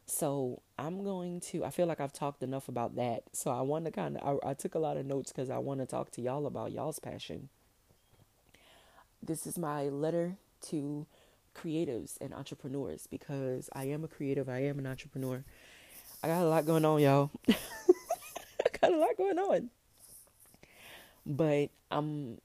[0.06, 3.24] So I'm going to, I feel like I've talked enough about that.
[3.32, 5.60] So I want to kind of, I, I took a lot of notes because I
[5.60, 7.50] want to talk to y'all about y'all's passion.
[9.22, 10.38] This is my letter
[10.70, 11.06] to
[11.56, 15.44] creatives and entrepreneurs because I am a creative, I am an entrepreneur.
[16.24, 17.30] I got a lot going on, y'all.
[18.82, 19.70] got a lot going on.
[21.26, 22.40] But I'm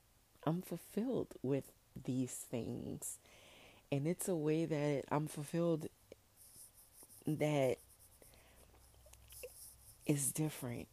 [0.47, 1.64] I'm fulfilled with
[2.05, 3.18] these things.
[3.90, 5.88] And it's a way that I'm fulfilled
[7.27, 7.77] that
[10.07, 10.88] is different.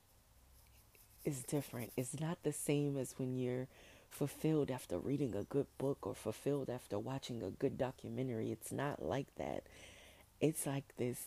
[1.25, 1.91] Is different.
[1.97, 3.67] It's not the same as when you're
[4.09, 8.51] fulfilled after reading a good book or fulfilled after watching a good documentary.
[8.51, 9.63] It's not like that.
[10.39, 11.25] It's like this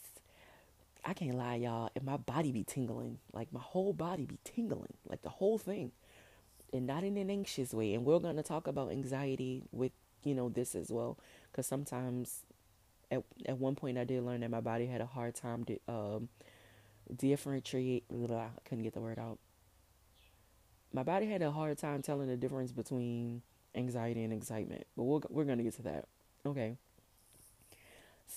[1.05, 1.91] I can't lie, y'all.
[1.95, 5.93] And my body be tingling, like my whole body be tingling, like the whole thing,
[6.73, 7.95] and not in an anxious way.
[7.95, 9.93] And we're gonna talk about anxiety with
[10.25, 11.19] you know this as well,
[11.51, 12.45] because sometimes,
[13.11, 15.79] at at one point I did learn that my body had a hard time to
[15.89, 16.29] um
[17.15, 18.05] differentiate.
[18.11, 19.39] I couldn't get the word out.
[20.93, 23.43] My body had a hard time telling the difference between
[23.75, 26.07] anxiety and excitement, but we're we're gonna get to that.
[26.47, 26.79] Okay.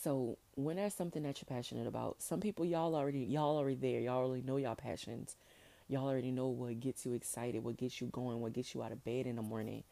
[0.03, 3.99] So when there's something that you're passionate about, some people y'all already y'all already there.
[3.99, 5.35] Y'all already know y'all passions.
[5.89, 8.91] Y'all already know what gets you excited, what gets you going, what gets you out
[8.91, 9.83] of bed in the morning,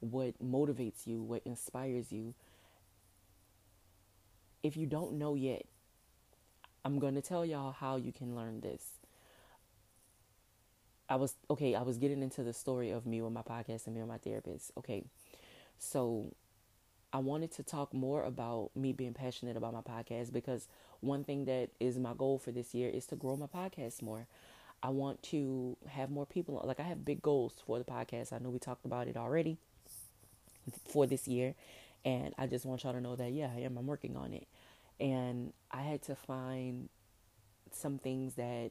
[0.00, 2.34] what motivates you, what inspires you.
[4.62, 5.64] If you don't know yet,
[6.84, 8.84] I'm going to tell y'all how you can learn this.
[11.08, 13.94] I was okay, I was getting into the story of me with my podcast and
[13.94, 14.70] me and my therapist.
[14.78, 15.02] Okay.
[15.78, 16.34] So
[17.12, 20.68] I wanted to talk more about me being passionate about my podcast because
[21.00, 24.26] one thing that is my goal for this year is to grow my podcast more.
[24.82, 26.62] I want to have more people.
[26.64, 28.32] Like I have big goals for the podcast.
[28.32, 29.58] I know we talked about it already
[30.88, 31.54] for this year,
[32.04, 33.76] and I just want y'all to know that yeah, I am.
[33.76, 34.46] I'm working on it,
[34.98, 36.88] and I had to find
[37.72, 38.70] some things that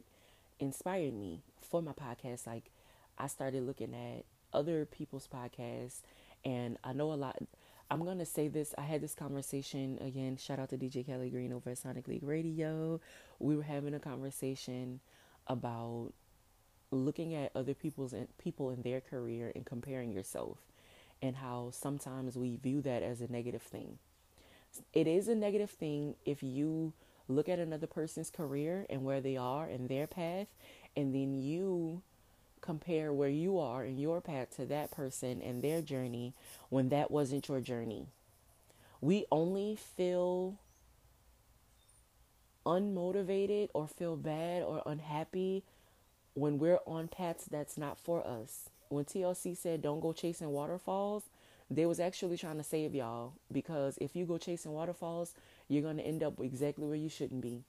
[0.59, 2.47] inspired me for my podcast.
[2.47, 2.71] Like
[3.17, 6.01] I started looking at other people's podcasts,
[6.43, 7.37] and I know a lot
[7.91, 8.75] I'm gonna say this.
[8.77, 10.37] I had this conversation again.
[10.37, 13.01] Shout out to DJ Kelly Green over at Sonic League Radio.
[13.39, 14.99] We were having a conversation
[15.47, 16.13] about
[16.91, 20.59] looking at other people's and people in their career and comparing yourself.
[21.21, 23.99] and how sometimes we view that as a negative thing.
[24.93, 26.93] It is a negative thing if you
[27.27, 30.47] look at another person's career and where they are and their path,
[30.95, 32.01] and then you
[32.61, 36.33] compare where you are in your path to that person and their journey
[36.69, 38.07] when that wasn't your journey.
[39.01, 40.59] We only feel
[42.65, 45.63] unmotivated or feel bad or unhappy
[46.33, 48.69] when we're on paths that's not for us.
[48.89, 51.23] When TLC said don't go chasing waterfalls,
[51.71, 55.33] they was actually trying to save y'all because if you go chasing waterfalls,
[55.67, 57.63] you're going to end up exactly where you shouldn't be.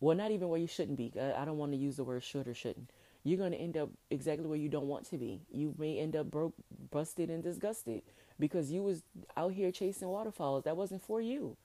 [0.00, 1.12] Well, not even where you shouldn't be.
[1.18, 2.90] I don't want to use the word should or shouldn't.
[3.24, 5.40] You're going to end up exactly where you don't want to be.
[5.50, 6.52] You may end up broke,
[6.90, 8.02] busted, and disgusted
[8.38, 9.02] because you was
[9.36, 10.64] out here chasing waterfalls.
[10.64, 11.56] That wasn't for you.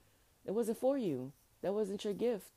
[0.46, 1.32] It wasn't for you.
[1.62, 2.48] That wasn't your gift.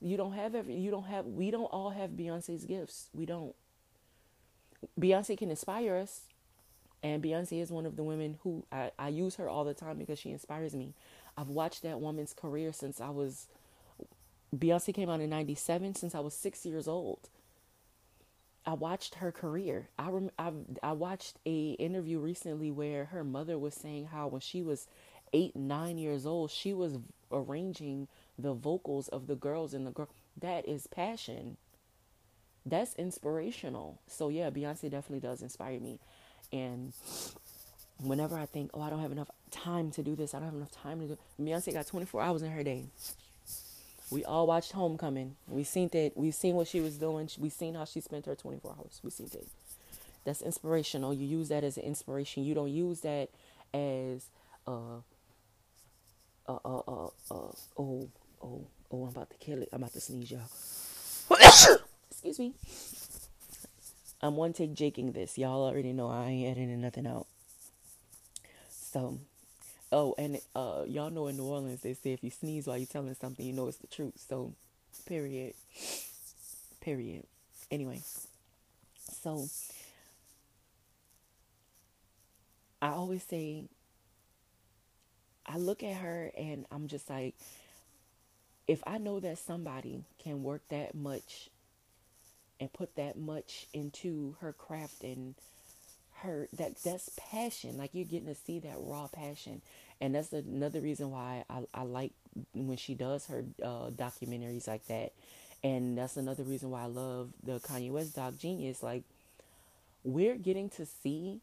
[0.00, 0.76] You don't have every.
[0.76, 1.26] You don't have.
[1.26, 3.08] We don't all have Beyonce's gifts.
[3.12, 3.54] We don't.
[4.98, 6.20] Beyonce can inspire us,
[7.02, 9.98] and Beyonce is one of the women who I, I use her all the time
[9.98, 10.94] because she inspires me.
[11.36, 13.48] I've watched that woman's career since I was.
[14.56, 15.96] Beyonce came out in '97.
[15.96, 17.28] Since I was six years old.
[18.68, 19.88] I watched her career.
[19.98, 20.52] I rem- I
[20.82, 24.86] I watched a interview recently where her mother was saying how when she was
[25.32, 26.98] eight nine years old she was
[27.32, 30.10] arranging the vocals of the girls in the girl.
[30.38, 31.56] That is passion.
[32.66, 34.02] That's inspirational.
[34.06, 35.98] So yeah, Beyonce definitely does inspire me.
[36.52, 36.92] And
[38.02, 40.54] whenever I think, oh, I don't have enough time to do this, I don't have
[40.56, 41.18] enough time to do.
[41.40, 42.84] Beyonce got 24 hours in her day.
[44.10, 45.36] We all watched Homecoming.
[45.48, 46.12] We seen that.
[46.16, 47.28] We seen what she was doing.
[47.38, 49.00] We seen how she spent her 24 hours.
[49.02, 49.48] We seen it.
[50.24, 51.14] That's inspirational.
[51.14, 52.44] You use that as an inspiration.
[52.44, 53.28] You don't use that
[53.74, 54.26] as
[54.66, 55.00] uh
[56.46, 58.08] uh uh uh, uh oh
[58.42, 59.68] oh oh I'm about to kill it.
[59.72, 60.40] I'm about to sneeze, y'all.
[62.10, 62.54] Excuse me.
[64.20, 65.38] I'm one take jaking this.
[65.38, 67.26] Y'all already know I ain't editing nothing out.
[68.70, 69.18] So
[69.90, 72.86] Oh, and uh, y'all know in New Orleans they say if you sneeze while you're
[72.86, 74.22] telling something, you know it's the truth.
[74.28, 74.52] So,
[75.06, 75.54] period.
[76.80, 77.24] Period.
[77.70, 78.00] Anyway,
[79.22, 79.48] so
[82.80, 83.64] I always say,
[85.46, 87.34] I look at her and I'm just like,
[88.66, 91.48] if I know that somebody can work that much
[92.60, 95.34] and put that much into her craft and
[96.22, 99.62] her that that's passion like you're getting to see that raw passion.
[100.00, 102.12] And that's another reason why I, I like
[102.54, 105.12] when she does her uh, documentaries like that.
[105.64, 108.82] And that's another reason why I love the Kanye West doc Genius.
[108.82, 109.02] Like
[110.04, 111.40] we're getting to see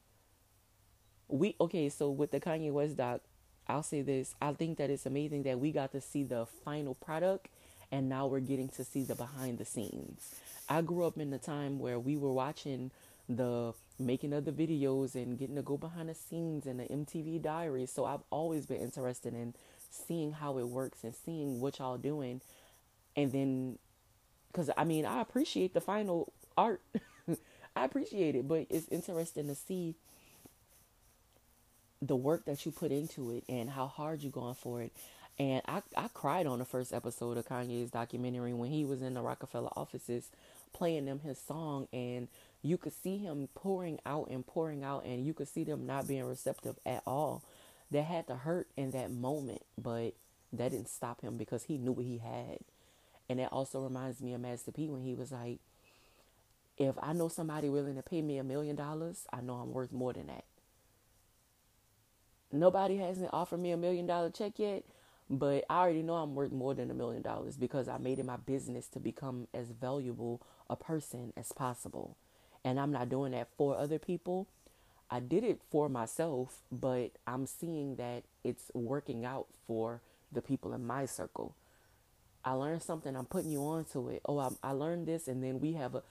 [1.28, 3.22] we okay so with the Kanye West doc
[3.68, 4.36] I'll say this.
[4.42, 7.48] I think that it's amazing that we got to see the final product
[7.92, 10.36] and now we're getting to see the behind the scenes.
[10.70, 12.92] I grew up in the time where we were watching
[13.28, 17.42] the making of the videos and getting to go behind the scenes and the MTV
[17.42, 17.92] diaries.
[17.92, 19.54] So I've always been interested in
[19.90, 22.42] seeing how it works and seeing what y'all doing.
[23.16, 23.80] And then,
[24.52, 26.82] because I mean, I appreciate the final art,
[27.76, 29.96] I appreciate it, but it's interesting to see
[32.02, 34.92] the work that you put into it and how hard you're going for it.
[35.38, 39.16] And I, I cried on the first episode of Kanye's documentary when he was in
[39.16, 40.30] the Rockefeller offices
[40.76, 42.28] playing them his song and
[42.66, 46.08] you could see him pouring out and pouring out and you could see them not
[46.08, 47.44] being receptive at all.
[47.92, 50.16] That had to hurt in that moment but
[50.52, 52.60] that didn't stop him because he knew what he had.
[53.30, 55.60] And that also reminds me of master p when he was like
[56.78, 59.92] if i know somebody willing to pay me a million dollars i know i'm worth
[59.92, 60.46] more than that.
[62.52, 64.84] Nobody hasn't offered me a million dollar check yet
[65.30, 68.26] but i already know i'm worth more than a million dollars because i made it
[68.26, 72.16] my business to become as valuable a person as possible
[72.66, 74.48] and I'm not doing that for other people.
[75.10, 80.02] I did it for myself, but I'm seeing that it's working out for
[80.32, 81.56] the people in my circle.
[82.44, 84.22] I learned something, I'm putting you on to it.
[84.26, 86.04] Oh, I, I learned this, and then we have a.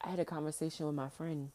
[0.00, 1.50] I had a conversation with my friend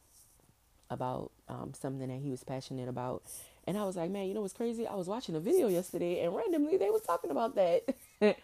[0.89, 3.24] about um, something that he was passionate about,
[3.68, 4.88] and I was like, man, you know what's crazy?
[4.88, 7.84] I was watching a video yesterday, and randomly they was talking about that.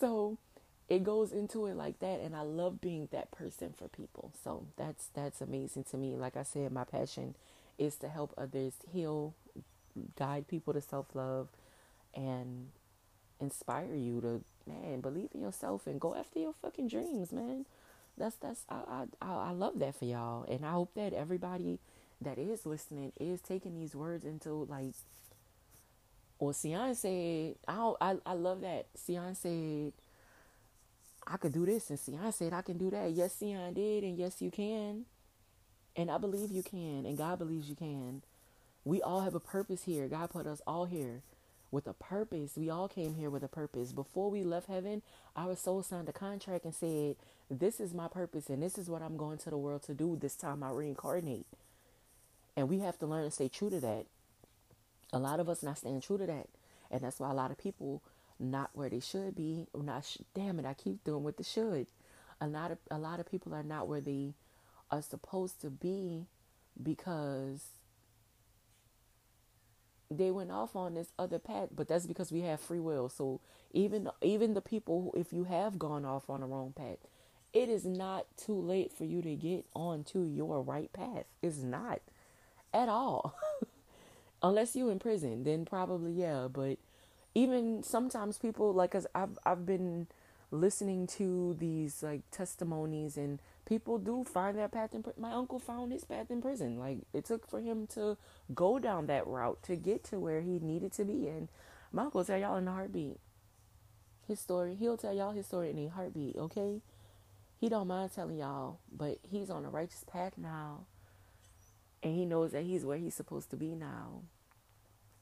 [0.00, 0.38] so
[0.88, 4.32] it goes into it like that and I love being that person for people.
[4.42, 6.16] So that's that's amazing to me.
[6.16, 7.34] Like I said, my passion
[7.78, 9.34] is to help others heal,
[10.16, 11.48] guide people to self-love
[12.14, 12.68] and
[13.40, 17.66] inspire you to man, believe in yourself and go after your fucking dreams, man.
[18.16, 21.78] That's that's I I I love that for y'all and I hope that everybody
[22.20, 24.94] that is listening is taking these words into like
[26.38, 28.86] or Sion said, I, I I love that.
[28.96, 29.92] Sion said
[31.30, 31.90] I could do this.
[31.90, 33.12] And Sion said, I can do that.
[33.12, 34.04] Yes, Sion did.
[34.04, 35.04] And yes, you can.
[35.96, 38.22] And I believe you can, and God believes you can.
[38.84, 40.06] We all have a purpose here.
[40.06, 41.22] God put us all here
[41.70, 42.52] with a purpose.
[42.56, 43.92] We all came here with a purpose.
[43.92, 45.02] Before we left heaven,
[45.36, 47.16] our soul signed a contract and said,
[47.50, 50.16] This is my purpose and this is what I'm going to the world to do
[50.16, 51.46] this time I reincarnate.
[52.56, 54.06] And we have to learn to stay true to that.
[55.12, 56.48] A lot of us not staying true to that.
[56.90, 58.02] And that's why a lot of people
[58.38, 59.66] not where they should be.
[59.74, 61.86] Not sh- damn it, I keep doing what they should.
[62.40, 64.34] A lot of a lot of people are not where they
[64.90, 66.26] are supposed to be
[66.80, 67.64] because
[70.10, 73.08] they went off on this other path, but that's because we have free will.
[73.08, 73.40] So
[73.72, 76.98] even even the people, who, if you have gone off on the wrong path,
[77.52, 81.24] it is not too late for you to get onto your right path.
[81.42, 82.00] It's not
[82.72, 83.34] at all,
[84.42, 85.44] unless you in prison.
[85.44, 86.48] Then probably yeah.
[86.50, 86.78] But
[87.34, 90.06] even sometimes people like, cause I've I've been
[90.50, 95.92] listening to these like testimonies and people do find their path in my uncle found
[95.92, 96.78] his path in prison.
[96.78, 98.16] Like it took for him to
[98.54, 101.28] go down that route to get to where he needed to be.
[101.28, 101.48] And
[101.92, 103.18] my uncle tell y'all in a heartbeat
[104.26, 104.74] his story.
[104.74, 106.80] He'll tell y'all his story in a heartbeat okay?
[107.60, 110.86] He don't mind telling y'all but he's on a righteous path now.
[112.02, 114.22] And he knows that he's where he's supposed to be now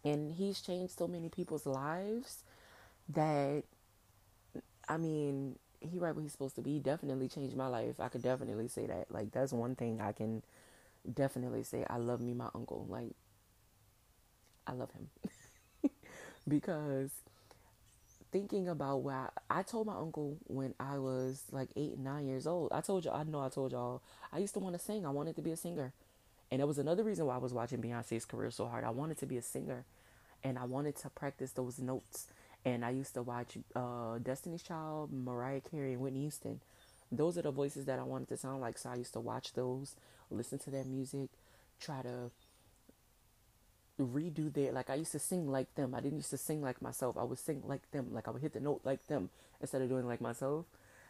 [0.07, 2.45] and he's changed so many people's lives
[3.09, 3.63] that
[4.89, 6.75] i mean he right where he's supposed to be.
[6.75, 8.01] He definitely changed my life.
[8.01, 9.07] I could definitely say that.
[9.11, 10.43] Like that's one thing I can
[11.13, 11.85] definitely say.
[11.89, 12.87] I love me, my uncle.
[12.89, 13.13] Like
[14.67, 15.91] I love him
[16.49, 17.11] because
[18.33, 19.29] thinking about where I,
[19.61, 22.73] I, told my uncle when I was like eight, nine years old.
[22.73, 24.03] I told y'all, I know I told y'all,
[24.33, 25.07] I used to want to sing.
[25.07, 25.93] I wanted to be a singer.
[26.51, 28.85] And that was another reason why I was watching Beyonce's career so hard.
[28.85, 29.85] I wanted to be a singer
[30.47, 32.29] and I wanted to practice those notes
[32.65, 36.61] and I used to watch uh, Destiny's Child, Mariah Carey, and Whitney Houston.
[37.11, 38.79] Those are the voices that I wanted to sound like.
[38.79, 39.97] So I used to watch those,
[40.31, 41.31] listen to their music,
[41.81, 42.31] try to
[44.01, 45.95] redo their like I used to sing like them.
[45.95, 47.17] I didn't used to sing like myself.
[47.19, 48.09] I would sing like them.
[48.13, 49.31] Like I would hit the note like them
[49.61, 50.67] instead of doing like myself.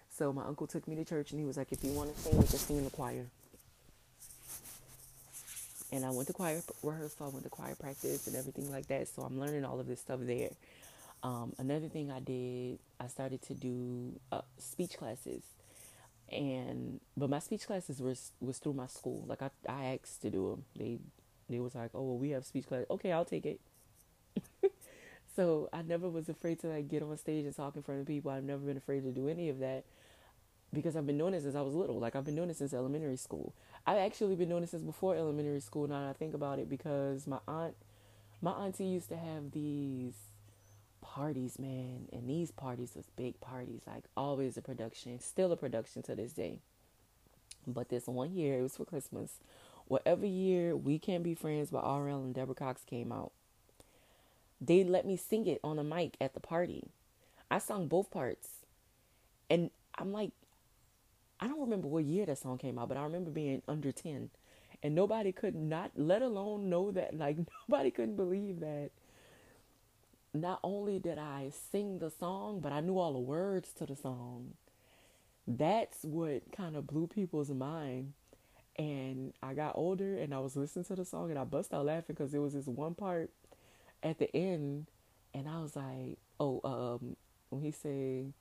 [0.08, 2.22] So my uncle took me to church and he was like, if you want to
[2.22, 3.26] sing, just sing in the choir.
[5.92, 9.08] And I went to choir rehearsal, I went to choir practice and everything like that.
[9.08, 10.50] So I'm learning all of this stuff there.
[11.22, 15.42] Um, another thing I did, I started to do uh, speech classes,
[16.30, 19.24] and but my speech classes was was through my school.
[19.26, 20.64] Like I, I asked to do them.
[20.76, 20.98] They
[21.48, 22.84] they was like, oh well, we have speech class.
[22.90, 23.60] Okay, I'll take it.
[25.36, 28.06] so I never was afraid to like get on stage and talk in front of
[28.06, 28.30] people.
[28.30, 29.84] I've never been afraid to do any of that
[30.72, 31.98] because I've been doing it since I was little.
[31.98, 33.54] Like I've been doing it since elementary school.
[33.86, 35.86] I've actually been doing this since before elementary school.
[35.86, 37.76] Now that I think about it, because my aunt,
[38.42, 40.14] my auntie used to have these
[41.00, 42.08] parties, man.
[42.12, 46.32] And these parties was big parties, like always a production, still a production to this
[46.32, 46.58] day.
[47.66, 49.34] But this one year, it was for Christmas.
[49.86, 53.32] Whatever year We Can't Be Friends by RL and Deborah Cox came out,
[54.60, 56.88] they let me sing it on a mic at the party.
[57.50, 58.48] I sung both parts.
[59.48, 60.32] And I'm like,
[61.40, 64.30] I don't remember what year that song came out, but I remember being under 10.
[64.82, 67.36] And nobody could not, let alone know that, like,
[67.68, 68.90] nobody couldn't believe that
[70.34, 73.96] not only did I sing the song, but I knew all the words to the
[73.96, 74.52] song.
[75.46, 78.12] That's what kind of blew people's mind.
[78.78, 81.86] And I got older and I was listening to the song and I bust out
[81.86, 83.30] laughing because there was this one part
[84.02, 84.86] at the end
[85.32, 87.16] and I was like, oh, um,
[87.48, 88.32] when he said,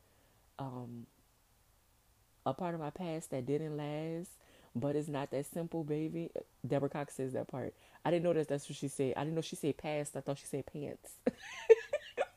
[0.60, 1.06] um,
[2.46, 4.32] a part of my past that didn't last,
[4.76, 6.30] but it's not that simple, baby.
[6.66, 7.74] Deborah Cox says that part.
[8.04, 9.14] I didn't know that that's what she said.
[9.18, 10.16] I didn't know she said past.
[10.16, 11.12] I thought she said pants.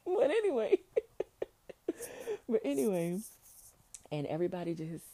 [0.06, 0.78] but anyway,
[2.48, 3.20] but anyway,
[4.10, 5.04] and everybody just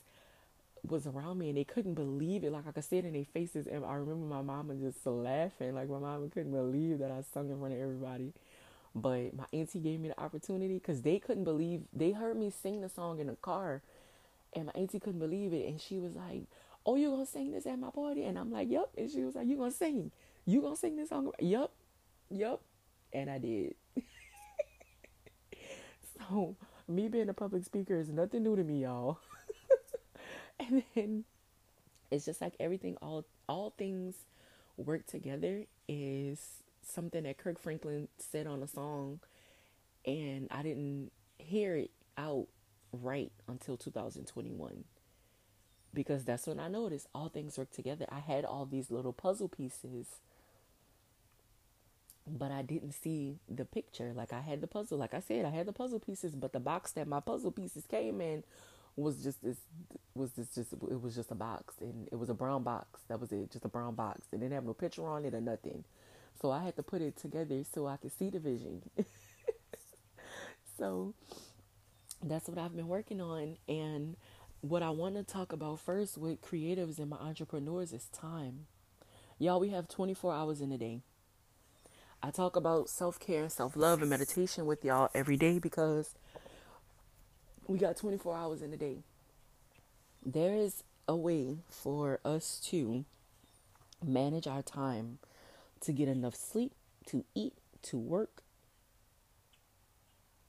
[0.88, 2.52] was around me and they couldn't believe it.
[2.52, 3.66] Like I could see it in their faces.
[3.66, 5.74] And I remember my mama just laughing.
[5.74, 8.32] Like my mama couldn't believe that I sung in front of everybody.
[8.94, 12.80] But my auntie gave me the opportunity because they couldn't believe they heard me sing
[12.80, 13.82] the song in the car,
[14.54, 15.66] and my auntie couldn't believe it.
[15.68, 16.44] And she was like,
[16.86, 19.34] "Oh, you're gonna sing this at my party?" And I'm like, "Yep." And she was
[19.34, 20.10] like, "You gonna sing?
[20.46, 21.70] You gonna sing this song?" Yep,
[22.30, 22.60] yep.
[23.12, 23.74] And I did.
[26.28, 26.56] So
[26.88, 29.18] me being a public speaker is nothing new to me, y'all.
[30.60, 31.24] and then
[32.10, 34.14] it's just like everything all all things
[34.76, 36.40] work together is
[36.82, 39.20] something that Kirk Franklin said on a song
[40.06, 42.48] and I didn't hear it out
[42.94, 44.84] right until 2021
[45.92, 48.06] because that's when I noticed all things work together.
[48.10, 50.06] I had all these little puzzle pieces
[52.26, 54.12] but I didn't see the picture.
[54.14, 56.60] Like I had the puzzle, like I said, I had the puzzle pieces, but the
[56.60, 58.44] box that my puzzle pieces came in
[58.96, 59.56] was just this
[60.14, 63.00] was this just it was just a box and it was a brown box.
[63.08, 64.22] That was it, just a brown box.
[64.32, 65.84] It didn't have no picture on it or nothing.
[66.40, 68.82] So I had to put it together so I could see the vision.
[70.78, 71.14] so
[72.28, 74.16] that's what I've been working on and
[74.60, 78.66] what I want to talk about first with creatives and my entrepreneurs is time.
[79.38, 81.00] Y'all, we have 24 hours in a day.
[82.22, 86.14] I talk about self care and self love and meditation with y'all every day because
[87.66, 88.98] we got 24 hours in a day.
[90.24, 93.04] There is a way for us to
[94.02, 95.18] manage our time
[95.80, 96.72] to get enough sleep,
[97.06, 97.52] to eat,
[97.82, 98.42] to work,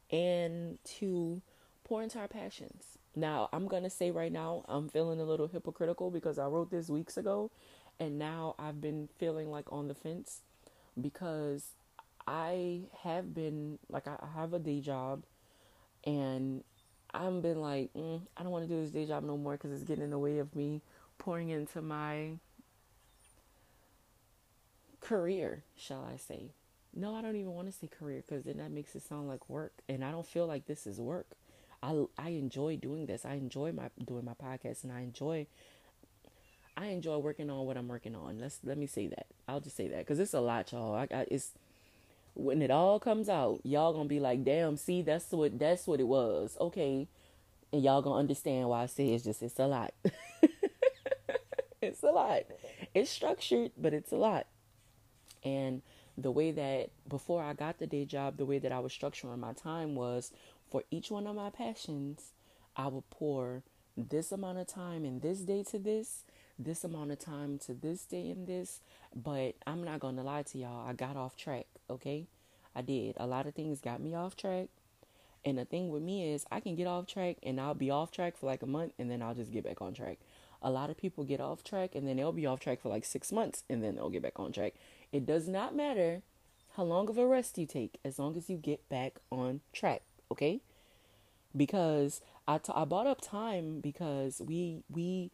[0.09, 1.41] and to
[1.85, 2.97] pour into our passions.
[3.15, 6.69] Now, I'm going to say right now, I'm feeling a little hypocritical because I wrote
[6.69, 7.49] this weeks ago
[7.99, 10.41] and now I've been feeling like on the fence
[10.99, 11.69] because
[12.27, 15.23] I have been like I have a day job
[16.03, 16.63] and
[17.13, 19.71] I've been like mm, I don't want to do this day job no more because
[19.71, 20.81] it's getting in the way of me
[21.17, 22.31] pouring into my
[24.99, 26.51] career, shall I say?
[26.93, 29.49] No, I don't even want to say career because then that makes it sound like
[29.49, 31.27] work, and I don't feel like this is work.
[31.85, 33.25] I I enjoy doing this.
[33.25, 35.45] I enjoy my doing my podcast, and I enjoy
[36.75, 38.39] I enjoy working on what I'm working on.
[38.39, 39.27] Let's let me say that.
[39.47, 40.95] I'll just say that because it's a lot, y'all.
[40.95, 41.51] I, I it's
[42.33, 45.99] when it all comes out, y'all gonna be like, "Damn, see, that's what that's what
[45.99, 47.07] it was." Okay,
[47.71, 49.93] and y'all gonna understand why I say it's just it's a lot.
[51.81, 52.43] it's a lot.
[52.95, 54.47] It's structured, but it's a lot.
[55.43, 55.83] And
[56.17, 59.37] the way that before I got the day job, the way that I was structuring
[59.39, 60.31] my time was
[60.75, 62.33] for each one of my passions,
[62.75, 63.63] I will pour
[63.95, 66.25] this amount of time in this day to this
[66.59, 68.81] this amount of time to this day and this,
[69.15, 70.85] but I'm not going to lie to y'all.
[70.85, 72.27] I got off track, okay?
[72.75, 73.15] I did.
[73.15, 74.67] A lot of things got me off track.
[75.45, 78.11] And the thing with me is, I can get off track and I'll be off
[78.11, 80.17] track for like a month and then I'll just get back on track.
[80.61, 83.05] A lot of people get off track and then they'll be off track for like
[83.05, 84.73] six months and then they'll get back on track.
[85.13, 86.21] It does not matter
[86.75, 90.01] how long of a rest you take as long as you get back on track,
[90.31, 90.61] okay?
[91.55, 95.31] Because I, t- I bought up time because we we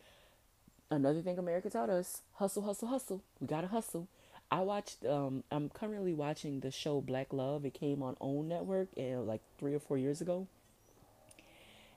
[0.89, 3.21] another thing America taught us hustle, hustle, hustle.
[3.39, 4.07] We gotta hustle.
[4.51, 7.65] I watched, um, I'm currently watching the show Black Love.
[7.65, 10.47] It came on OWN Network and like three or four years ago.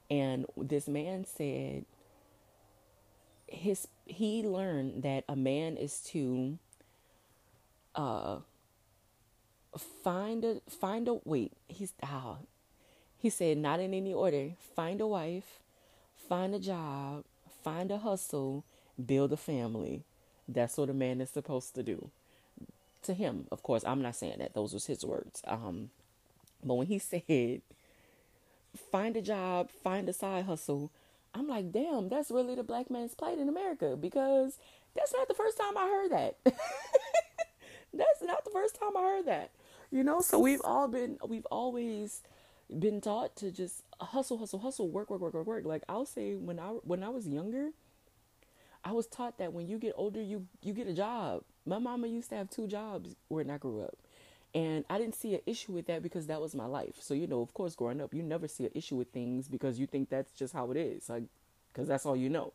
[0.09, 1.85] And this man said
[3.49, 6.59] his he learned that a man is to
[7.95, 8.39] uh
[10.03, 12.37] find a find a wait he's ah
[13.25, 15.59] he said not in any order find a wife
[16.29, 17.25] find a job
[17.65, 18.65] find a hustle
[19.05, 20.03] build a family.
[20.47, 22.11] That's what a man is supposed to do.
[23.05, 24.55] To him, of course, I'm not saying that.
[24.55, 25.43] Those was his words.
[25.47, 25.91] Um,
[26.63, 27.63] but when he said,
[28.91, 30.91] find a job, find a side hustle,
[31.35, 34.59] I'm like, damn, that's really the black man's plight in America because
[34.95, 36.37] that's not the first time I heard that.
[37.95, 39.51] that's not the first time I heard that.
[39.91, 42.23] You know, so we've all been, we've always
[42.79, 45.65] been taught to just hustle, hustle, hustle, work, work, work, work, work.
[45.65, 47.71] Like I'll say when I when I was younger,
[48.85, 51.43] I was taught that when you get older, you you get a job.
[51.67, 53.97] My mama used to have two jobs when I grew up,
[54.55, 56.97] and I didn't see an issue with that because that was my life.
[57.01, 59.79] So you know, of course, growing up, you never see an issue with things because
[59.79, 61.25] you think that's just how it is, like
[61.73, 62.53] because that's all you know.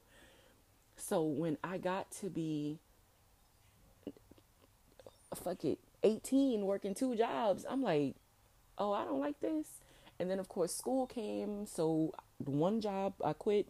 [0.96, 2.80] So when I got to be
[5.36, 8.16] fuck it, 18 working two jobs, I'm like,
[8.78, 9.68] oh, I don't like this.
[10.20, 13.68] And then of course school came, so one job I quit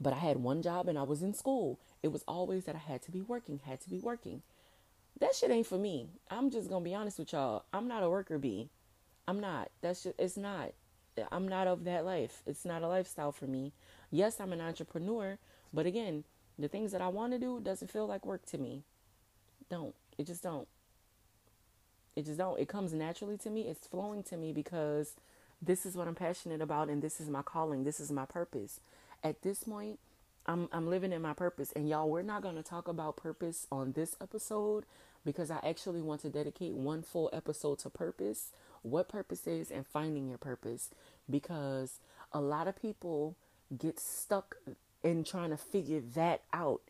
[0.00, 1.78] but I had one job and I was in school.
[2.02, 4.42] It was always that I had to be working, had to be working.
[5.20, 6.08] That shit ain't for me.
[6.30, 7.64] I'm just gonna be honest with y'all.
[7.72, 8.68] I'm not a worker bee.
[9.26, 9.70] I'm not.
[9.80, 10.72] That's just it's not.
[11.32, 12.42] I'm not of that life.
[12.46, 13.72] It's not a lifestyle for me.
[14.10, 15.38] Yes, I'm an entrepreneur,
[15.74, 16.24] but again,
[16.56, 18.84] the things that I want to do doesn't feel like work to me.
[19.68, 19.94] Don't.
[20.16, 20.68] It just don't.
[22.16, 22.58] It just don't.
[22.58, 23.62] It comes naturally to me.
[23.62, 25.14] It's flowing to me because
[25.62, 27.84] this is what I'm passionate about and this is my calling.
[27.84, 28.80] This is my purpose
[29.22, 29.98] at this point,
[30.46, 31.72] I'm I'm living in my purpose.
[31.72, 34.84] And y'all, we're not gonna talk about purpose on this episode
[35.24, 38.52] because I actually want to dedicate one full episode to purpose,
[38.82, 40.90] what purpose is, and finding your purpose.
[41.30, 41.98] Because
[42.32, 43.36] a lot of people
[43.76, 44.56] get stuck
[45.02, 46.80] in trying to figure that out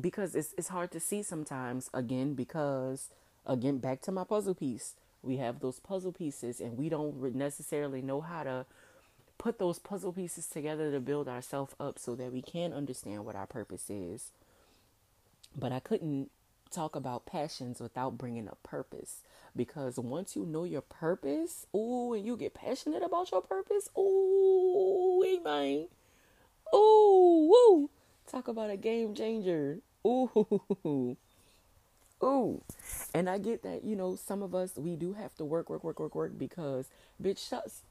[0.00, 3.08] because it's it's hard to see sometimes again because
[3.48, 8.00] again back to my puzzle piece we have those puzzle pieces and we don't necessarily
[8.02, 8.66] know how to
[9.38, 13.36] put those puzzle pieces together to build ourselves up so that we can understand what
[13.36, 14.30] our purpose is.
[15.56, 16.30] But I couldn't
[16.70, 19.22] talk about passions without bringing up purpose
[19.56, 25.20] because once you know your purpose, ooh, and you get passionate about your purpose, ooh,
[25.22, 25.86] me, man.
[26.74, 27.90] Ooh, woo.
[28.26, 29.78] Talk about a game changer.
[30.06, 31.16] Ooh.
[32.22, 32.62] Ooh.
[33.14, 35.84] And I get that, you know, some of us, we do have to work, work,
[35.84, 36.88] work, work, work because,
[37.22, 37.82] bitch, shucks.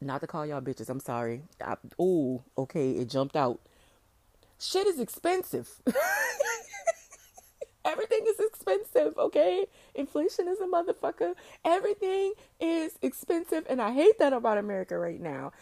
[0.00, 1.42] Not to call y'all bitches, I'm sorry.
[1.64, 3.60] I, ooh, okay, it jumped out.
[4.58, 5.70] Shit is expensive.
[7.84, 9.66] Everything is expensive, okay?
[9.94, 11.34] Inflation is a motherfucker.
[11.64, 15.52] Everything is expensive, and I hate that about America right now.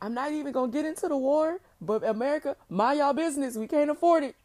[0.00, 3.56] I'm not even gonna get into the war, but America, mind y'all business.
[3.56, 4.36] We can't afford it.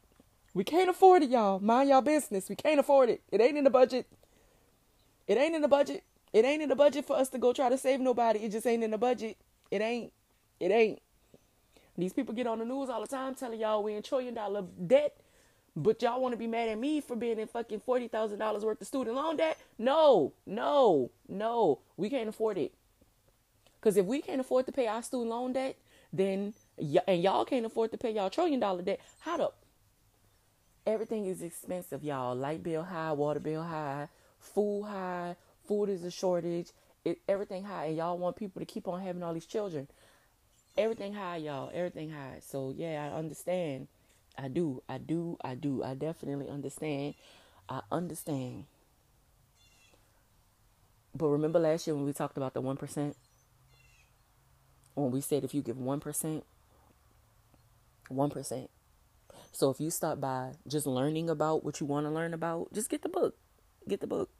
[0.54, 1.60] We can't afford it, y'all.
[1.60, 2.50] Mind y'all business.
[2.50, 3.22] We can't afford it.
[3.32, 4.08] It ain't in the budget.
[5.28, 6.04] It ain't in the budget.
[6.34, 8.40] It ain't in the budget for us to go try to save nobody.
[8.42, 9.38] It just ain't in the budget.
[9.72, 10.14] It ain't.
[10.60, 11.02] It ain't.
[11.98, 14.64] These people get on the news all the time telling y'all we're in trillion dollar
[14.88, 15.18] debt,
[15.76, 18.66] but y'all want to be mad at me for being in fucking forty thousand dollars
[18.66, 19.58] worth of student loan debt?
[19.80, 21.80] No, no, no.
[21.98, 22.74] We can't afford it.
[23.82, 25.78] Cause if we can't afford to pay our student loan debt,
[26.14, 29.52] then y- and y'all can't afford to pay y'all trillion dollar debt, how the
[30.86, 32.36] everything is expensive, y'all.
[32.36, 34.08] Light bill high, water bill high,
[34.40, 36.72] food high, food is a shortage,
[37.06, 39.88] it, everything high, and y'all want people to keep on having all these children.
[40.78, 41.70] Everything high, y'all.
[41.74, 42.40] Everything high.
[42.42, 43.88] So yeah, I understand.
[44.38, 44.82] I do.
[44.90, 45.38] I do.
[45.44, 45.84] I do.
[45.84, 47.14] I definitely understand.
[47.70, 48.66] I understand.
[51.16, 53.16] But remember last year when we talked about the one percent?
[54.96, 56.44] When we said if you give one percent,
[58.10, 58.70] one percent.
[59.54, 62.90] So if you start by just learning about what you want to learn about, just
[62.90, 63.36] get the book.
[63.88, 64.32] Get the book.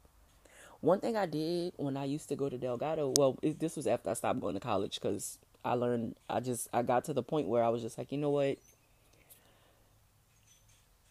[0.80, 3.86] One thing I did when I used to go to Delgado, well, it, this was
[3.86, 7.22] after I stopped going to college because I learned, I just, I got to the
[7.22, 8.58] point where I was just like, you know what?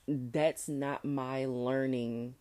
[0.06, 2.36] That's not my learning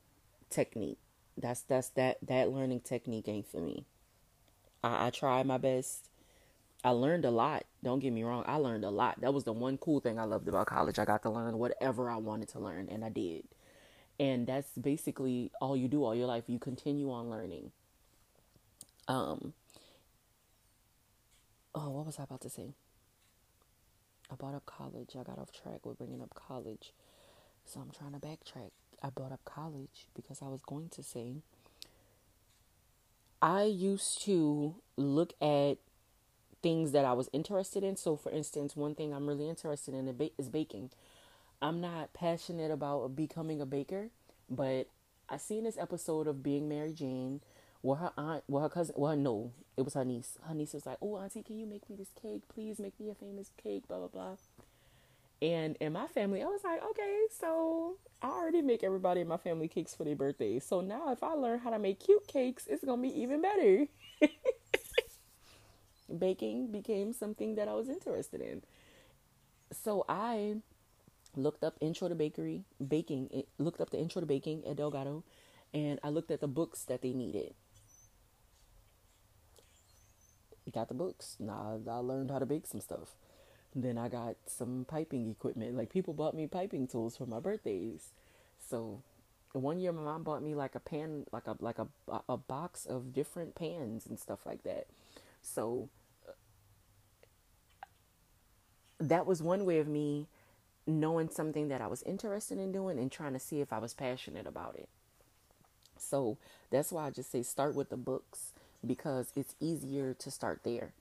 [0.50, 0.98] technique.
[1.38, 3.86] That's, that's, that, that learning technique ain't for me.
[4.82, 6.08] I, I tried my best.
[6.84, 7.64] I learned a lot.
[7.82, 8.44] Don't get me wrong.
[8.46, 9.20] I learned a lot.
[9.20, 10.98] That was the one cool thing I loved about college.
[10.98, 13.44] I got to learn whatever I wanted to learn, and I did.
[14.18, 16.44] And that's basically all you do all your life.
[16.46, 17.70] You continue on learning.
[19.08, 19.52] Um.
[21.74, 22.74] Oh, what was I about to say?
[24.30, 25.10] I brought up college.
[25.18, 26.92] I got off track with bringing up college.
[27.64, 28.70] So I'm trying to backtrack.
[29.02, 31.36] I brought up college because I was going to say
[33.40, 35.78] I used to look at
[36.62, 37.96] things that I was interested in.
[37.96, 40.08] So, for instance, one thing I'm really interested in
[40.38, 40.90] is baking.
[41.60, 44.08] I'm not passionate about becoming a baker,
[44.50, 44.88] but
[45.28, 47.40] I seen this episode of Being Mary Jane
[47.82, 50.38] where her aunt, well, her cousin, well, no, it was her niece.
[50.46, 52.42] Her niece was like, "Oh, auntie, can you make me this cake?
[52.48, 54.36] Please make me a famous cake." Blah blah blah.
[55.42, 59.38] And in my family, I was like, okay, so I already make everybody in my
[59.38, 60.64] family cakes for their birthdays.
[60.64, 63.88] So now, if I learn how to make cute cakes, it's gonna be even better.
[66.18, 68.62] Baking became something that I was interested in.
[69.72, 70.56] So I
[71.36, 75.24] looked up intro to bakery baking it looked up the intro to baking at delgado
[75.72, 77.54] and i looked at the books that they needed.
[80.72, 81.36] Got the books.
[81.38, 83.10] Now i learned how to bake some stuff.
[83.74, 85.76] Then i got some piping equipment.
[85.76, 88.12] Like people bought me piping tools for my birthdays.
[88.58, 89.02] So
[89.52, 91.88] one year my mom bought me like a pan like a like a,
[92.28, 94.86] a box of different pans and stuff like that.
[95.42, 95.90] So
[99.08, 100.26] that was one way of me
[100.86, 103.94] knowing something that I was interested in doing and trying to see if I was
[103.94, 104.88] passionate about it.
[105.98, 106.38] So
[106.70, 108.52] that's why I just say start with the books
[108.84, 110.92] because it's easier to start there.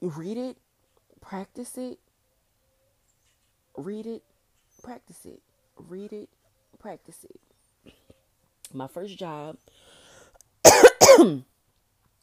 [0.00, 0.56] Read it,
[1.20, 1.98] practice it,
[3.76, 4.22] read it,
[4.82, 5.40] practice it,
[5.76, 6.28] read it,
[6.78, 7.92] practice it.
[8.72, 9.56] My first job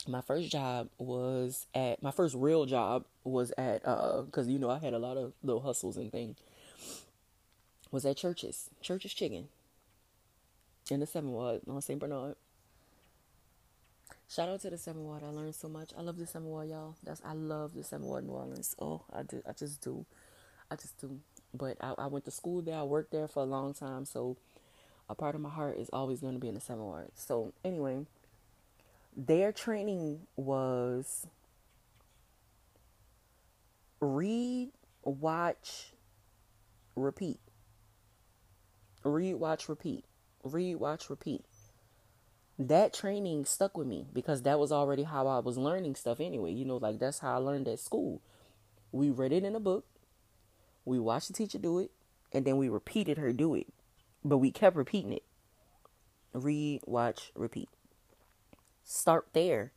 [0.08, 4.70] my first job was at my first real job was at uh because you know
[4.70, 6.38] I had a lot of little hustles and things
[7.92, 9.48] was at churches Church's Chicken
[10.90, 12.00] in the seven ward on St.
[12.00, 12.36] Bernard.
[14.30, 15.24] Shout out to the seven ward.
[15.24, 15.92] I learned so much.
[15.98, 16.96] I love the seven ward, y'all.
[17.04, 18.76] That's I love the seven ward New Orleans.
[18.80, 19.42] Oh, I do.
[19.48, 20.06] I just do.
[20.70, 21.20] I just do.
[21.54, 22.76] But I, I went to school there.
[22.76, 24.36] I worked there for a long time, so
[25.10, 27.08] a part of my heart is always going to be in the seven ward.
[27.16, 28.06] So anyway,
[29.16, 31.26] their training was
[34.02, 34.72] read,
[35.04, 35.93] watch,
[36.95, 37.39] repeat.
[39.04, 40.06] Read, watch, repeat.
[40.43, 41.45] Read, watch, repeat.
[42.60, 46.54] That training stuck with me because that was already how I was learning stuff anyway.
[46.54, 48.22] You know, like that's how I learned at school.
[48.91, 49.86] We read it in a book,
[50.86, 51.91] we watched the teacher do it,
[52.34, 53.68] and then we repeated her do it.
[54.26, 55.24] But we kept repeating it.
[56.34, 57.70] Read, watch, repeat.
[58.84, 59.72] Start there.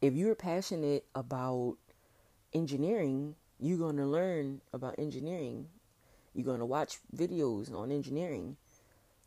[0.00, 1.76] if you're passionate about
[2.52, 5.68] engineering, you're going to learn about engineering.
[6.34, 8.56] You're going to watch videos on engineering.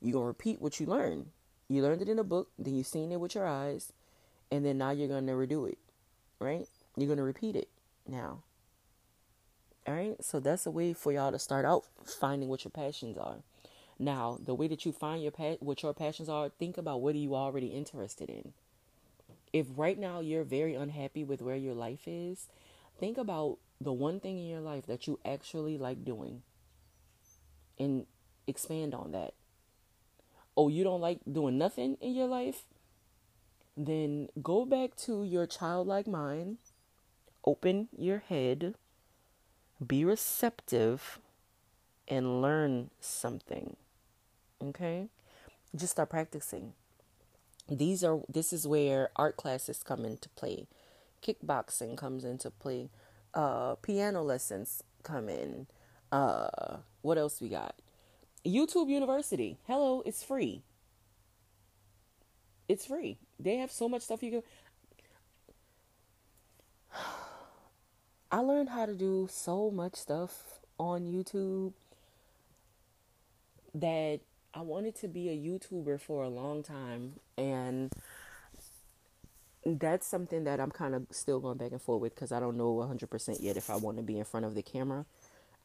[0.02, 1.28] You're going to repeat what you learn.
[1.68, 3.94] You learned it in a book, then you've seen it with your eyes,
[4.52, 5.78] and then now you're going to redo it,
[6.40, 6.68] right?
[6.98, 7.70] You're going to repeat it
[8.08, 8.44] now.
[9.88, 10.24] All right?
[10.24, 13.38] So that's a way for y'all to start out finding what your passions are.
[14.00, 17.16] Now, the way that you find your pa- what your passions are, think about what
[17.16, 18.54] are you already interested in.
[19.52, 22.48] If right now you're very unhappy with where your life is,
[23.00, 26.42] think about the one thing in your life that you actually like doing
[27.80, 28.06] and
[28.48, 29.34] expand on that.
[30.56, 32.66] Oh, you don't like doing nothing in your life?
[33.76, 36.58] Then go back to your childlike mind,
[37.44, 38.76] open your head,
[39.86, 41.20] be receptive,
[42.08, 43.76] and learn something.
[44.64, 45.08] Okay?
[45.76, 46.74] Just start practicing.
[47.68, 50.68] These are this is where art classes come into play.
[51.24, 52.90] Kickboxing comes into play.
[53.34, 55.68] Uh, piano lessons come in.
[56.12, 57.76] Uh, what else we got?
[58.46, 59.58] YouTube University.
[59.66, 60.64] Hello, it's free.
[62.68, 63.18] It's free.
[63.40, 64.44] They have so much stuff you can.
[68.32, 71.74] I learned how to do so much stuff on YouTube
[73.76, 74.20] that
[74.54, 77.92] I wanted to be a YouTuber for a long time, and
[79.66, 82.58] that's something that I'm kind of still going back and forth with because I don't
[82.58, 85.06] know 100% yet if I want to be in front of the camera.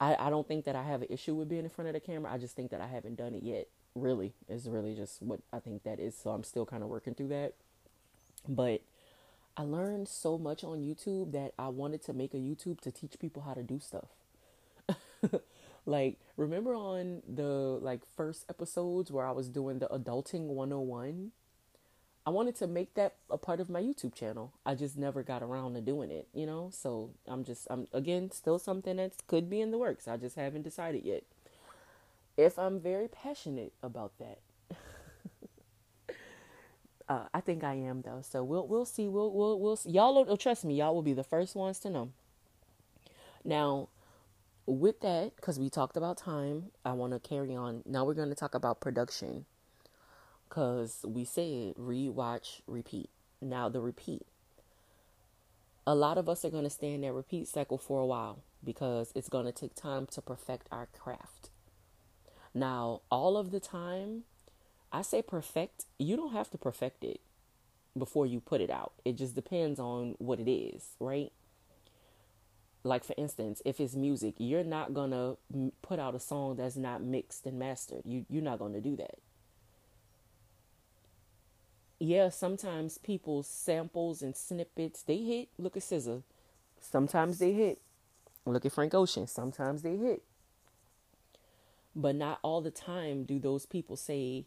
[0.01, 2.01] I, I don't think that I have an issue with being in front of the
[2.01, 2.32] camera.
[2.32, 3.66] I just think that I haven't done it yet.
[3.94, 6.16] Really, is really just what I think that is.
[6.16, 7.55] So I'm still kind of working through that.
[8.49, 8.82] But
[9.57, 13.18] I learned so much on YouTube that I wanted to make a YouTube to teach
[13.18, 14.09] people how to do stuff.
[15.88, 21.32] Like, remember on the like first episodes where I was doing the adulting 101?
[22.29, 24.53] I wanted to make that a part of my YouTube channel.
[24.66, 26.68] I just never got around to doing it, you know?
[26.70, 30.07] So I'm just, I'm again, still something that could be in the works.
[30.07, 31.22] I just haven't decided yet.
[32.37, 34.41] If I'm very passionate about that.
[37.09, 38.20] uh, I think I am though.
[38.20, 39.09] So we'll, we'll see.
[39.09, 39.93] We'll, we'll, we'll, see.
[39.93, 40.74] y'all will, trust me.
[40.74, 42.11] Y'all will be the first ones to know.
[43.43, 43.89] Now,
[44.66, 47.85] with that, because we talked about time, I want to carry on.
[47.87, 49.47] Now we're going to talk about production.
[50.59, 53.11] Because we said read, watch, repeat.
[53.40, 54.26] Now, the repeat.
[55.86, 58.40] A lot of us are going to stay in that repeat cycle for a while
[58.64, 61.50] because it's going to take time to perfect our craft.
[62.52, 64.24] Now, all of the time,
[64.90, 67.20] I say perfect, you don't have to perfect it
[67.96, 68.94] before you put it out.
[69.04, 71.30] It just depends on what it is, right?
[72.84, 75.34] like for instance if it's music you're not gonna
[75.82, 79.18] put out a song that's not mixed and mastered you you're not gonna do that
[81.99, 86.22] yeah sometimes people's samples and snippets they hit look at SZA
[86.80, 87.80] sometimes they hit.
[88.46, 89.26] Look at frank ocean.
[89.26, 90.22] Sometimes they hit.
[91.94, 94.44] But not all the time do those people say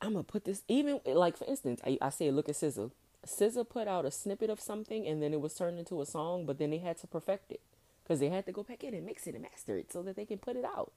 [0.00, 2.90] i'm gonna put this even like for instance i, I say look at SZA
[3.26, 6.44] SZA put out a snippet of something and then it was turned into a song,
[6.44, 7.60] but then they had to perfect it
[8.02, 10.14] because they had to go back in and mix it and master it so that
[10.14, 10.92] they can put it out.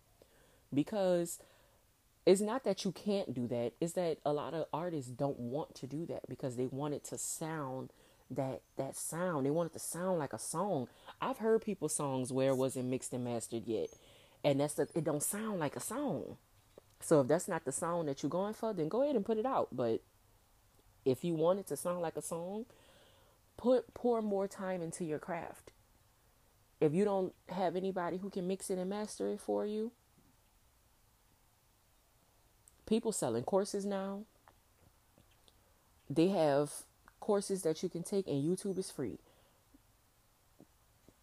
[0.73, 1.39] Because
[2.27, 5.73] it's not that you can't do that, it's that a lot of artists don't want
[5.75, 7.93] to do that because they want it to sound
[8.29, 9.45] that that sound.
[9.45, 10.89] They want it to sound like a song.
[11.21, 13.87] I've heard people's songs where it wasn't mixed and mastered yet.
[14.43, 16.35] And that's the it don't sound like a song.
[16.99, 19.37] So if that's not the song that you're going for, then go ahead and put
[19.37, 19.69] it out.
[19.71, 20.01] But
[21.05, 22.65] if you want it to sound like a song,
[23.55, 25.71] put pour more time into your craft.
[26.81, 29.93] If you don't have anybody who can mix it and master it for you,
[32.87, 34.21] people selling courses now.
[36.09, 36.71] They have
[37.19, 39.19] courses that you can take and YouTube is free.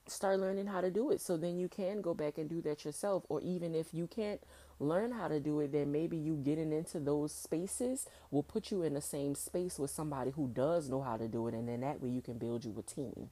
[0.06, 2.84] Start learning how to do it so then you can go back and do that
[2.84, 4.40] yourself or even if you can't
[4.80, 8.82] learn how to do it, then maybe you getting into those spaces will put you
[8.82, 11.80] in the same space with somebody who does know how to do it, and then
[11.80, 13.30] that way you can build you a team.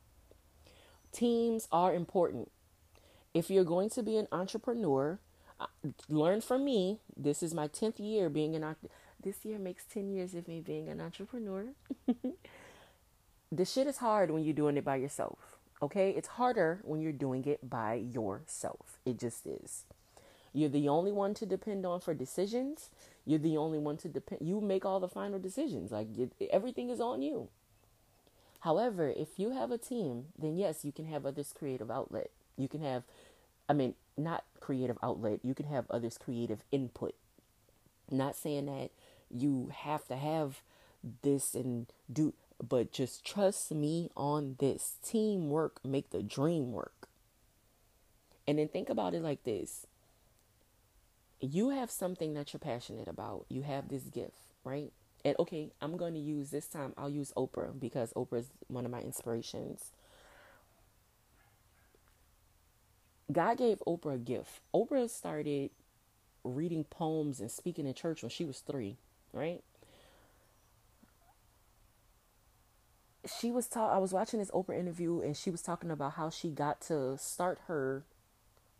[1.12, 2.51] Teams are important.
[3.35, 5.18] If you're going to be an entrepreneur,
[6.09, 6.99] learn from me.
[7.17, 8.77] This is my 10th year being an
[9.23, 11.67] this year makes 10 years of me being an entrepreneur.
[13.53, 15.59] the shit is hard when you're doing it by yourself.
[15.81, 16.11] Okay?
[16.11, 18.99] It's harder when you're doing it by yourself.
[19.05, 19.85] It just is.
[20.53, 22.91] You're the only one to depend on for decisions.
[23.25, 24.43] You're the only one to depend.
[24.43, 25.93] You make all the final decisions.
[25.93, 26.09] Like
[26.51, 27.49] everything is on you.
[28.61, 32.31] However, if you have a team, then yes, you can have others' creative outlet.
[32.57, 33.03] You can have,
[33.69, 35.41] I mean, not creative outlet.
[35.43, 37.15] You can have others' creative input.
[38.11, 38.91] Not saying that
[39.31, 40.63] you have to have
[41.23, 42.35] this and do
[42.67, 44.95] but just trust me on this.
[45.03, 47.09] Teamwork make the dream work.
[48.47, 49.87] And then think about it like this.
[51.41, 53.47] You have something that you're passionate about.
[53.49, 54.93] You have this gift, right?
[55.25, 58.85] And okay, I'm going to use this time I'll use Oprah because Oprah is one
[58.85, 59.91] of my inspirations.
[63.33, 64.61] God gave Oprah a gift.
[64.74, 65.70] Oprah started
[66.45, 68.97] reading poems and speaking in church when she was 3,
[69.33, 69.62] right?
[73.26, 76.30] she was taught I was watching this Oprah interview and she was talking about how
[76.30, 78.05] she got to start her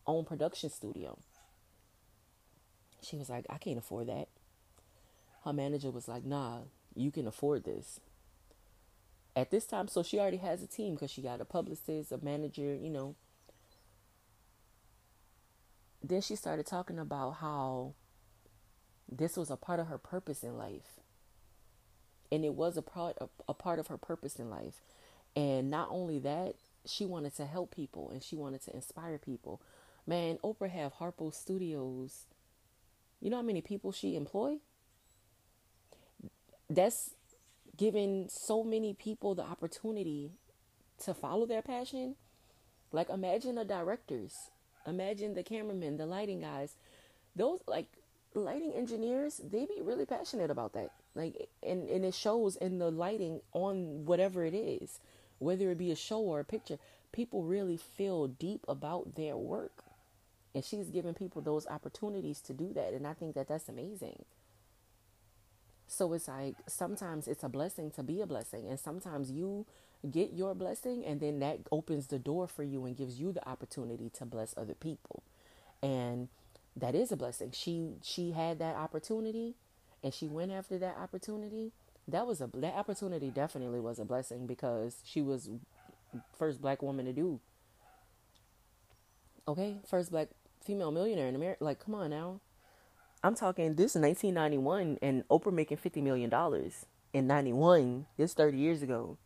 [0.07, 1.19] own production studio.
[3.03, 4.29] She was like, I can't afford that.
[5.45, 6.61] Her manager was like, Nah,
[6.95, 8.01] you can afford this.
[9.35, 12.19] At this time, so she already has a team because she got a publicist, a
[12.23, 13.15] manager, you know.
[16.03, 17.95] Then she started talking about how
[19.11, 21.01] this was a part of her purpose in life
[22.33, 24.81] and it was a part of, a part of her purpose in life.
[25.37, 26.55] And not only that,
[26.87, 29.61] she wanted to help people and she wanted to inspire people.
[30.07, 32.25] Man, Oprah have Harpo Studios.
[33.21, 34.57] You know how many people she employ?
[36.71, 37.11] That's
[37.77, 40.31] giving so many people the opportunity
[41.05, 42.17] to follow their passion.
[42.93, 44.51] Like imagine the directors,
[44.87, 46.75] imagine the cameramen, the lighting guys.
[47.37, 47.87] Those like
[48.35, 50.91] lighting engineers, they be really passionate about that.
[51.15, 55.01] Like and, and it shows in the lighting on whatever it is,
[55.39, 56.79] whether it be a show or a picture,
[57.13, 59.85] people really feel deep about their work.
[60.55, 62.93] And she's giving people those opportunities to do that.
[62.93, 64.25] And I think that that's amazing.
[65.87, 68.67] So it's like sometimes it's a blessing to be a blessing.
[68.69, 69.67] And sometimes you
[70.11, 73.47] get your blessing and then that opens the door for you and gives you the
[73.49, 75.23] opportunity to bless other people.
[75.83, 76.29] And
[76.77, 77.53] that is a blessing.
[77.53, 79.55] She she had that opportunity
[80.03, 81.73] and she went after that opportunity.
[82.09, 85.51] That was a that opportunity definitely was a blessing because she was
[86.37, 87.41] first black woman to do.
[89.47, 90.29] Okay, first black
[90.65, 91.65] female millionaire in America.
[91.65, 92.41] Like, come on now.
[93.25, 98.07] I'm talking this 1991 and Oprah making 50 million dollars in 91.
[98.17, 99.19] This 30 years ago.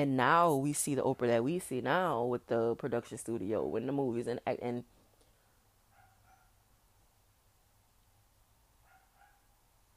[0.00, 3.86] And now we see the Oprah that we see now with the production studio and
[3.86, 4.82] the movies and and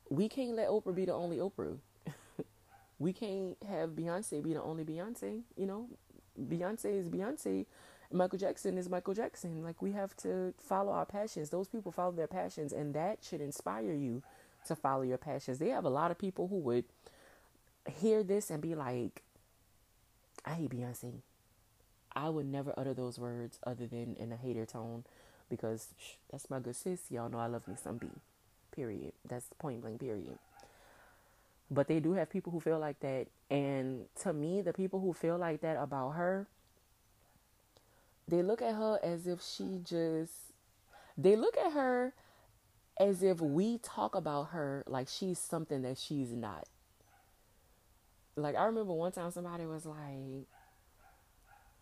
[0.09, 1.77] we can't let Oprah be the only Oprah.
[2.99, 5.43] we can't have Beyonce be the only Beyonce.
[5.55, 5.87] You know,
[6.37, 7.65] Beyonce is Beyonce.
[8.11, 9.63] Michael Jackson is Michael Jackson.
[9.63, 11.49] Like we have to follow our passions.
[11.49, 14.21] Those people follow their passions, and that should inspire you
[14.67, 15.59] to follow your passions.
[15.59, 16.83] They have a lot of people who would
[17.89, 19.23] hear this and be like,
[20.45, 21.21] "I hate Beyonce."
[22.15, 25.03] I would never utter those words other than in a hater tone,
[25.49, 25.87] because
[26.31, 27.09] that's my good sis.
[27.09, 28.07] Y'all know I love me some B.
[28.71, 29.13] Period.
[29.27, 30.37] That's point blank, period.
[31.71, 33.27] But they do have people who feel like that.
[33.49, 36.47] And to me, the people who feel like that about her,
[38.27, 40.53] they look at her as if she just,
[41.17, 42.13] they look at her
[42.99, 46.67] as if we talk about her like she's something that she's not.
[48.35, 50.47] Like, I remember one time somebody was like,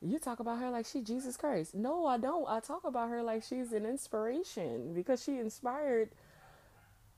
[0.01, 1.75] you talk about her like she Jesus Christ.
[1.75, 2.49] No, I don't.
[2.49, 6.09] I talk about her like she's an inspiration because she inspired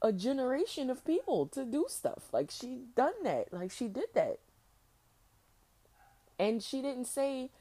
[0.01, 2.25] a generation of people to do stuff.
[2.33, 3.53] Like she done that.
[3.53, 4.39] Like she did that.
[6.37, 7.51] And she didn't say,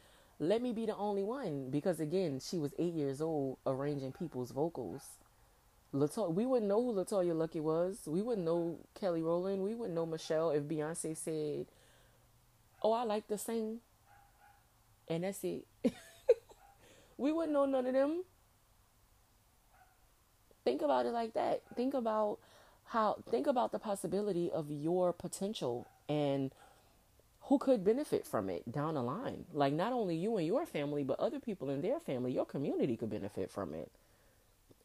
[0.40, 1.70] let me be the only one.
[1.70, 5.02] Because again, she was eight years old arranging people's vocals.
[5.94, 7.98] LeToya, we wouldn't know who LeToya Luckett was.
[8.06, 9.62] We wouldn't know Kelly Rowland.
[9.62, 11.66] We wouldn't know Michelle if Beyonce said,
[12.82, 13.80] Oh, I like to sing.
[15.08, 15.66] And that's it.
[17.18, 18.24] we wouldn't know none of them.
[20.64, 21.62] Think about it like that.
[21.76, 22.38] Think about
[22.86, 26.52] how think about the possibility of your potential and
[27.42, 29.44] who could benefit from it down the line.
[29.52, 32.96] Like not only you and your family, but other people in their family, your community
[32.96, 33.90] could benefit from it.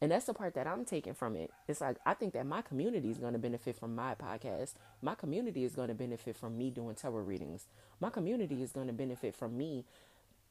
[0.00, 1.50] And that's the part that I'm taking from it.
[1.66, 4.74] It's like I think that my community is going to benefit from my podcast.
[5.02, 7.66] My community is going to benefit from me doing tarot readings.
[8.00, 9.84] My community is going to benefit from me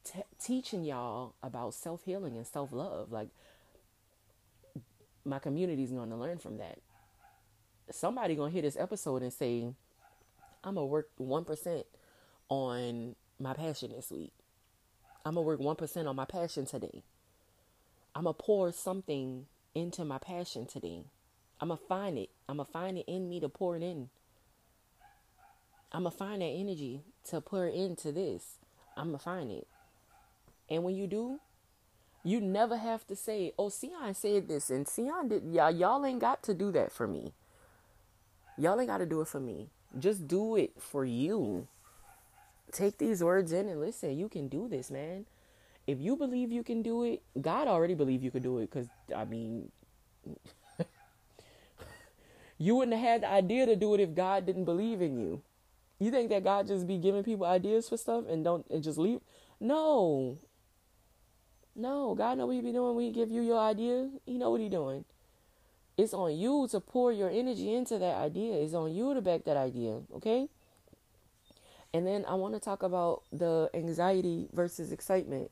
[0.04, 3.10] t- teaching y'all about self healing and self love.
[3.10, 3.28] Like
[5.24, 6.78] my community is going to learn from that.
[7.90, 9.66] Somebody going to hear this episode and say,
[10.62, 11.84] I'm to work 1%
[12.50, 14.32] on my passion this week.
[15.24, 17.02] I'm to work 1% on my passion today.
[18.14, 21.04] I'm going to pour something into my passion today.
[21.60, 22.30] I'm going to find it.
[22.48, 24.08] I'm going to find it in me to pour it in.
[25.92, 28.58] I'm going to find that energy to pour into this.
[28.96, 29.66] I'm going to find it.
[30.68, 31.40] And when you do,
[32.24, 35.44] you never have to say, "Oh, Sion said this," and Sion did.
[35.44, 37.32] Y'all, y'all ain't got to do that for me.
[38.58, 39.68] Y'all ain't got to do it for me.
[39.98, 41.68] Just do it for you.
[42.70, 44.18] Take these words in and listen.
[44.18, 45.24] You can do this, man.
[45.88, 48.70] If you believe you can do it, God already believe you can do it.
[48.70, 48.86] Cause
[49.16, 49.72] I mean,
[52.58, 55.40] you wouldn't have had the idea to do it if God didn't believe in you.
[55.98, 58.98] You think that God just be giving people ideas for stuff and don't and just
[58.98, 59.20] leave?
[59.60, 60.36] No.
[61.74, 64.10] No, God know what he be doing when he give you your idea.
[64.26, 65.06] He know what he doing.
[65.96, 68.56] It's on you to pour your energy into that idea.
[68.56, 70.48] It's on you to back that idea, okay?
[71.94, 75.50] And then I want to talk about the anxiety versus excitement.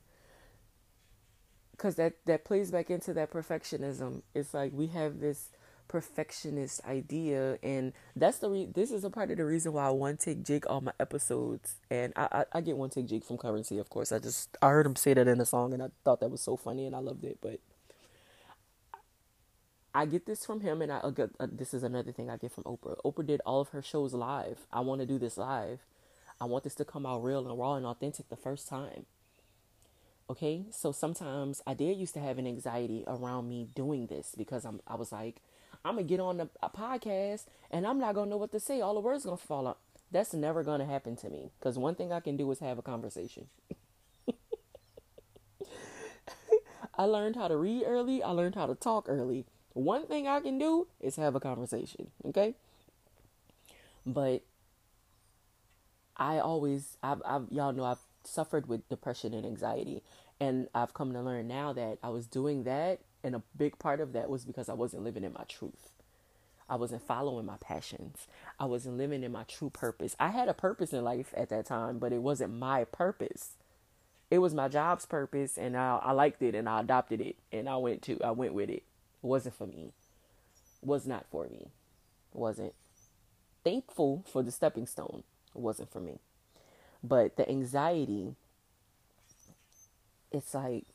[1.77, 4.21] Cuz that that plays back into that perfectionism.
[4.33, 5.49] It's like we have this
[5.87, 9.91] perfectionist idea and that's the re- this is a part of the reason why I
[9.91, 13.37] to take Jake all my episodes and I, I, I get one take Jake from
[13.37, 15.87] Curren$y of course I just I heard him say that in a song and I
[16.03, 17.61] thought that was so funny and I loved it but
[19.97, 22.51] I get this from him, and I get, uh, this is another thing I get
[22.51, 22.97] from Oprah.
[23.03, 24.67] Oprah did all of her shows live.
[24.71, 25.79] I want to do this live.
[26.39, 29.07] I want this to come out real and raw and authentic the first time.
[30.29, 34.65] Okay, so sometimes I did used to have an anxiety around me doing this because
[34.65, 35.37] I'm I was like,
[35.85, 38.81] I'm gonna get on a, a podcast and I'm not gonna know what to say.
[38.81, 39.77] All the words gonna fall out.
[40.11, 42.81] That's never gonna happen to me because one thing I can do is have a
[42.81, 43.47] conversation.
[46.95, 48.21] I learned how to read early.
[48.21, 49.45] I learned how to talk early.
[49.73, 52.55] One thing I can do is have a conversation, okay?
[54.05, 54.41] But
[56.15, 60.03] I always, I've, I've, y'all know I've suffered with depression and anxiety,
[60.39, 64.01] and I've come to learn now that I was doing that, and a big part
[64.01, 65.91] of that was because I wasn't living in my truth.
[66.69, 68.27] I wasn't following my passions.
[68.59, 70.15] I wasn't living in my true purpose.
[70.19, 73.53] I had a purpose in life at that time, but it wasn't my purpose.
[74.31, 77.69] It was my job's purpose, and I, I liked it, and I adopted it, and
[77.69, 78.83] I went to, I went with it It
[79.23, 79.93] wasn't for me.
[80.83, 81.67] It Was not for me.
[82.33, 82.73] It Wasn't
[83.63, 85.23] thankful for the stepping stone.
[85.55, 86.19] It wasn't for me.
[87.03, 88.35] But the anxiety,
[90.31, 90.85] it's like,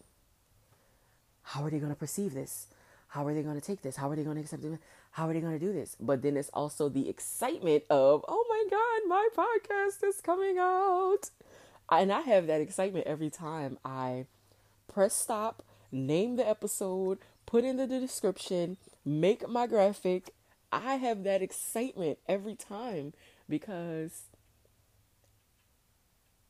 [1.43, 2.69] how are they going to perceive this?
[3.09, 3.97] How are they going to take this?
[3.97, 4.79] How are they going to accept it?
[5.13, 5.97] How are they going to do this?
[6.01, 11.31] But then it's also the excitement of, oh my God, my podcast is coming out.
[11.91, 14.27] And I have that excitement every time I
[14.91, 20.31] press stop, name the episode, put in the description, make my graphic.
[20.73, 23.13] I have that excitement every time
[23.47, 24.23] because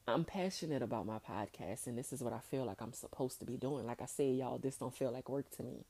[0.07, 3.47] I'm passionate about my podcast and this is what I feel like I'm supposed to
[3.47, 3.87] be doing.
[3.87, 5.85] Like I said, y'all, this don't feel like work to me.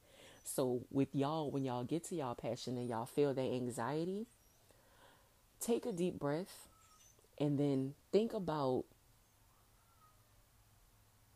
[0.45, 4.27] So with y'all, when y'all get to y'all passion and y'all feel that anxiety,
[5.61, 6.69] take a deep breath
[7.39, 8.85] and then think about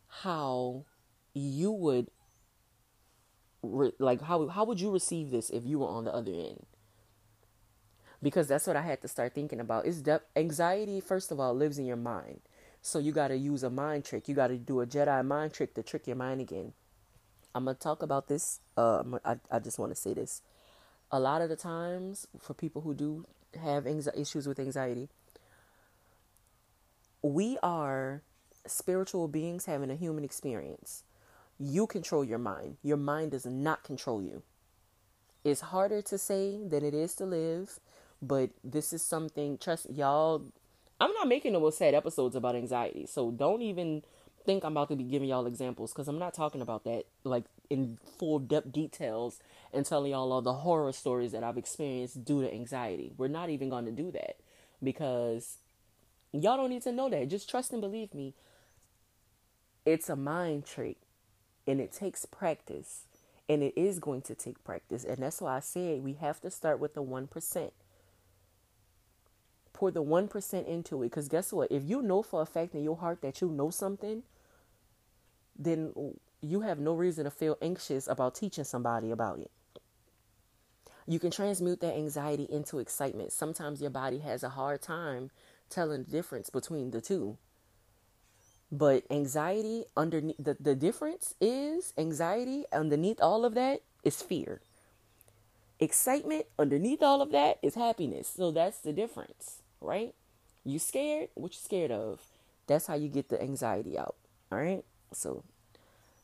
[0.09, 0.85] how
[1.35, 2.11] you would
[3.99, 6.67] like how how would you receive this if you were on the other end?
[8.23, 9.87] Because that's what I had to start thinking about.
[9.87, 12.41] Is that anxiety first of all lives in your mind.
[12.87, 14.29] So you got to use a mind trick.
[14.29, 16.73] You got to do a Jedi mind trick to trick your mind again.
[17.53, 20.41] I'm going to talk about this uh I I just want to say this.
[21.11, 23.27] A lot of the times for people who do
[23.61, 25.09] have issues with anxiety,
[27.23, 28.23] we are
[28.69, 31.03] spiritual beings having a human experience.
[31.59, 32.77] You control your mind.
[32.85, 34.45] Your mind does not control you.
[35.43, 37.81] It's harder to say than it is to live,
[38.23, 40.45] but this is something, trust y'all.
[41.01, 44.03] I'm not making no more sad episodes about anxiety, so don't even
[44.45, 47.45] think I'm about to be giving y'all examples because I'm not talking about that like
[47.69, 49.41] in full depth details
[49.73, 53.13] and telling y'all all the horror stories that I've experienced due to anxiety.
[53.17, 54.37] We're not even going to do that
[54.83, 55.59] because
[56.33, 57.29] y'all don't need to know that.
[57.29, 58.35] Just trust and believe me.
[59.85, 60.97] It's a mind trick
[61.67, 63.03] and it takes practice
[63.49, 66.51] and it is going to take practice and that's why i said we have to
[66.51, 67.71] start with the 1%
[69.77, 71.11] pour the 1% into it.
[71.11, 71.73] Because guess what?
[71.73, 74.25] If you know for a fact in your heart that you know something
[75.59, 75.93] then
[76.41, 79.51] you have no reason to feel anxious about teaching somebody about it.
[81.07, 83.33] You can transmute that anxiety into excitement.
[83.33, 85.31] Sometimes your body has a hard time
[85.71, 87.39] telling the difference between the two.
[88.73, 94.61] But anxiety underneath the, the difference is anxiety underneath all of that is fear.
[95.81, 98.33] Excitement underneath all of that is happiness.
[98.37, 100.15] So that's the difference, right?
[100.65, 101.29] You scared?
[101.35, 102.21] What you scared of?
[102.67, 104.17] That's how you get the anxiety out.
[104.51, 104.85] All right.
[105.13, 105.45] So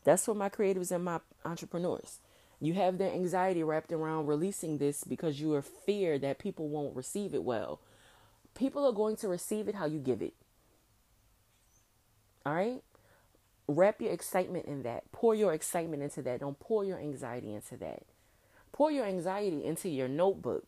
[0.03, 2.19] that's for my creatives and my entrepreneurs.
[2.59, 6.95] You have their anxiety wrapped around releasing this because you are fear that people won't
[6.95, 7.79] receive it well.
[8.55, 10.33] People are going to receive it how you give it.
[12.45, 12.81] All right?
[13.67, 15.11] Wrap your excitement in that.
[15.11, 16.41] Pour your excitement into that.
[16.41, 18.03] Don't pour your anxiety into that.
[18.71, 20.65] Pour your anxiety into your notebook.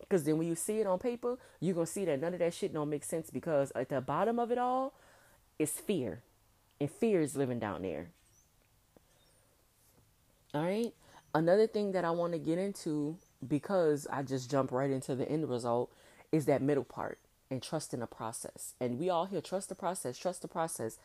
[0.00, 2.40] Because then when you see it on paper, you're going to see that none of
[2.40, 4.94] that shit don't make sense because at the bottom of it all
[5.58, 6.22] is fear.
[6.80, 8.10] And fear is living down there.
[10.54, 10.92] All right.
[11.34, 15.28] Another thing that I want to get into because I just jump right into the
[15.28, 15.92] end result
[16.32, 17.18] is that middle part
[17.50, 18.74] and trust in the process.
[18.80, 20.98] And we all here trust the process, trust the process.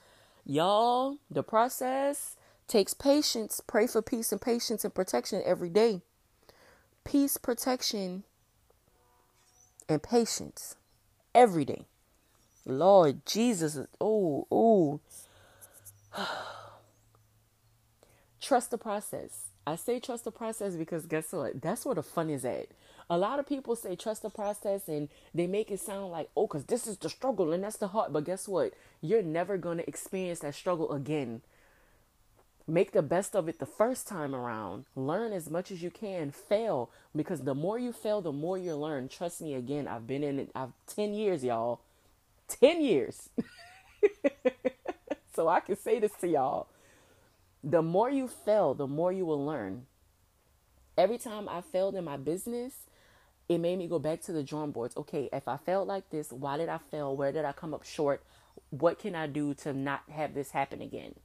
[0.46, 2.36] Y'all, the process
[2.68, 3.62] takes patience.
[3.66, 6.02] Pray for peace and patience and protection every day.
[7.04, 8.24] Peace, protection,
[9.90, 10.76] and patience
[11.34, 11.86] every day.
[12.66, 15.00] Lord Jesus, oh, oh.
[18.42, 19.48] trust the process.
[19.66, 21.62] I say trust the process because guess what?
[21.62, 22.68] That's where the fun is at.
[23.10, 26.48] A lot of people say trust the process and they make it sound like, oh,
[26.48, 28.14] because this is the struggle and that's the heart.
[28.14, 28.74] But guess what?
[29.02, 31.42] You're never going to experience that struggle again.
[32.68, 34.86] Make the best of it the first time around.
[34.96, 36.32] Learn as much as you can.
[36.32, 39.10] Fail because the more you fail, the more you learn.
[39.10, 40.50] Trust me again, I've been in it.
[40.56, 41.82] I've 10 years, y'all.
[42.48, 43.30] 10 years.
[45.36, 46.68] so I can say this to y'all.
[47.62, 49.86] The more you fail, the more you will learn.
[50.98, 52.74] Every time I failed in my business,
[53.50, 54.96] it made me go back to the drawing boards.
[54.96, 57.16] Okay, if I felt like this, why did I fail?
[57.16, 58.24] Where did I come up short?
[58.70, 61.16] What can I do to not have this happen again?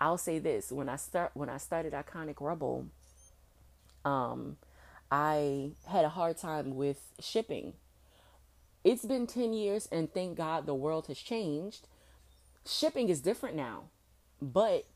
[0.00, 2.86] I'll say this: when I start when I started Iconic Rebel,
[4.04, 4.56] um,
[5.10, 7.74] I had a hard time with shipping.
[8.84, 11.86] It's been ten years, and thank God the world has changed.
[12.66, 13.84] Shipping is different now,
[14.40, 14.86] but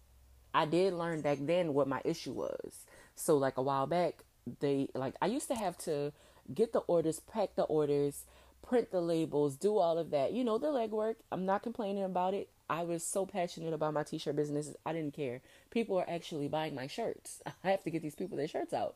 [0.54, 2.84] I did learn back then what my issue was.
[3.14, 4.24] So like a while back,
[4.60, 6.12] they like I used to have to
[6.52, 8.24] get the orders, pack the orders,
[8.62, 10.32] print the labels, do all of that.
[10.32, 11.16] You know, the legwork.
[11.30, 12.48] I'm not complaining about it.
[12.68, 14.74] I was so passionate about my t-shirt business.
[14.86, 15.40] I didn't care.
[15.70, 17.42] People are actually buying my shirts.
[17.64, 18.94] I have to get these people their shirts out.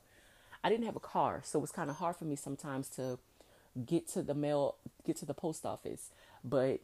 [0.64, 3.18] I didn't have a car, so it was kind of hard for me sometimes to
[3.84, 6.10] get to the mail, get to the post office.
[6.42, 6.80] But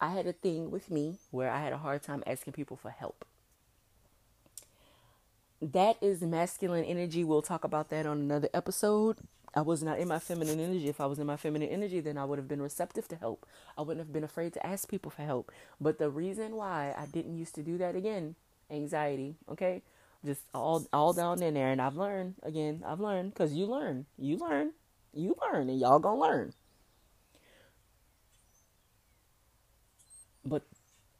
[0.00, 2.90] I had a thing with me where I had a hard time asking people for
[2.90, 3.24] help.
[5.60, 7.24] That is masculine energy.
[7.24, 9.18] We'll talk about that on another episode.
[9.54, 10.88] I was not in my feminine energy.
[10.88, 13.46] If I was in my feminine energy, then I would have been receptive to help.
[13.78, 15.52] I wouldn't have been afraid to ask people for help.
[15.80, 18.34] But the reason why I didn't used to do that again,
[18.70, 19.82] anxiety, okay?
[20.24, 24.06] Just all all down in there and I've learned again, I've learned cuz you learn.
[24.18, 24.72] You learn.
[25.12, 26.54] You learn and y'all going to learn.
[30.44, 30.62] But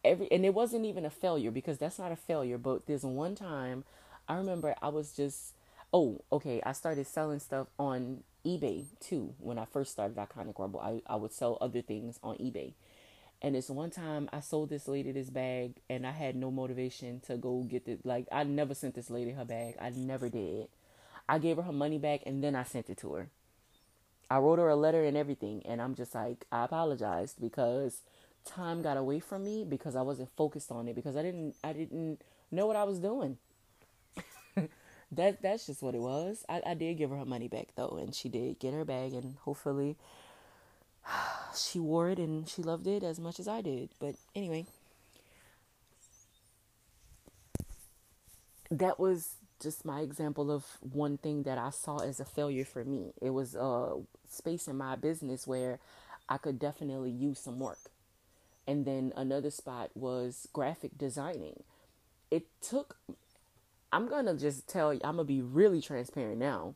[0.04, 3.34] every and it wasn't even a failure because that's not a failure, but this one
[3.34, 3.84] time
[4.28, 5.54] I remember I was just
[5.94, 10.80] oh, okay, I started selling stuff on eBay too when I first started Iconic Rebel.
[10.80, 12.72] I, I would sell other things on eBay.
[13.40, 17.20] And this one time I sold this lady this bag and I had no motivation
[17.26, 18.04] to go get it.
[18.04, 19.76] Like I never sent this lady her bag.
[19.80, 20.66] I never did.
[21.28, 23.28] I gave her her money back and then I sent it to her.
[24.28, 28.00] I wrote her a letter and everything and I'm just like I apologized because
[28.44, 31.72] time got away from me because I wasn't focused on it because I didn't I
[31.72, 32.20] didn't
[32.50, 33.38] know what I was doing
[35.16, 36.44] that that's just what it was.
[36.48, 39.12] I, I did give her her money back though, and she did get her bag,
[39.12, 39.96] and hopefully
[41.56, 43.90] she wore it and she loved it as much as I did.
[43.98, 44.66] But anyway,
[48.70, 52.84] that was just my example of one thing that I saw as a failure for
[52.84, 53.12] me.
[53.20, 53.96] It was a
[54.28, 55.78] space in my business where
[56.28, 57.90] I could definitely use some work.
[58.66, 61.62] And then another spot was graphic designing.
[62.30, 62.96] It took
[63.94, 66.74] I'm going to just tell you, I'm going to be really transparent now.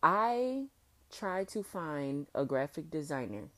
[0.00, 0.66] I
[1.10, 3.48] tried to find a graphic designer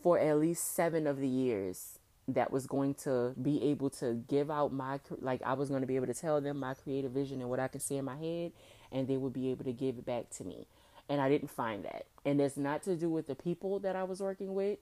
[0.00, 1.98] for at least seven of the years
[2.28, 5.88] that was going to be able to give out my like I was going to
[5.88, 8.16] be able to tell them my creative vision and what I can see in my
[8.16, 8.52] head
[8.92, 10.68] and they would be able to give it back to me
[11.08, 14.04] and I didn't find that and it's not to do with the people that I
[14.04, 14.78] was working with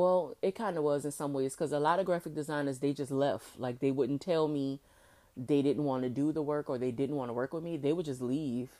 [0.00, 2.94] Well, it kind of was in some ways because a lot of graphic designers they
[2.94, 3.60] just left.
[3.60, 4.80] Like they wouldn't tell me
[5.36, 7.76] they didn't want to do the work or they didn't want to work with me.
[7.76, 8.70] They would just leave,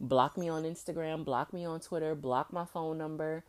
[0.00, 3.44] block me on Instagram, block me on Twitter, block my phone number,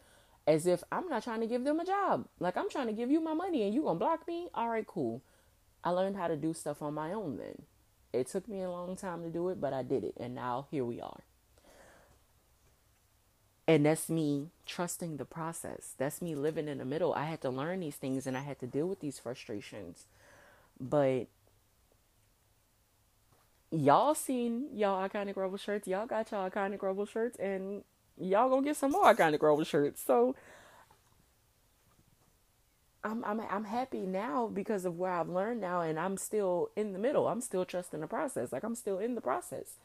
[0.46, 2.28] as if I'm not trying to give them a job.
[2.42, 4.50] Like I'm trying to give you my money and you gonna block me?
[4.54, 5.22] All right, cool.
[5.86, 7.62] I learned how to do stuff on my own then.
[8.12, 10.68] It took me a long time to do it, but I did it, and now
[10.70, 11.22] here we are.
[13.68, 15.94] And that's me trusting the process.
[15.98, 17.14] That's me living in the middle.
[17.14, 20.06] I had to learn these things and I had to deal with these frustrations.
[20.80, 21.28] But
[23.72, 25.88] y'all seen y'all iconic rebel shirts.
[25.88, 27.84] Y'all got y'all iconic rebel shirts and
[28.20, 30.04] y'all gonna get some more iconic rebel shirts.
[30.06, 30.36] So
[33.04, 36.94] I'm I'm I'm happy now because of where I've learned now and I'm still in
[36.94, 37.28] the middle.
[37.28, 38.52] I'm still trusting the process.
[38.52, 39.76] Like I'm still in the process.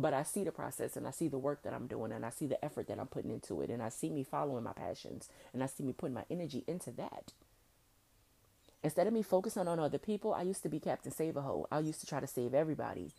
[0.00, 2.30] But I see the process and I see the work that I'm doing and I
[2.30, 5.28] see the effort that I'm putting into it and I see me following my passions
[5.52, 7.32] and I see me putting my energy into that.
[8.82, 11.66] Instead of me focusing on other people, I used to be Captain Save a Hoe.
[11.70, 13.10] I used to try to save everybody.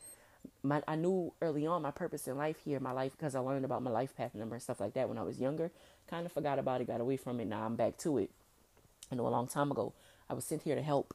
[0.64, 3.66] My, I knew early on my purpose in life here, my life, because I learned
[3.66, 5.70] about my life path number and stuff like that when I was younger.
[6.10, 7.45] Kind of forgot about it, got away from it.
[7.45, 8.32] Now I'm back to it.
[9.12, 9.94] I know a long time ago,
[10.28, 11.14] I was sent here to help.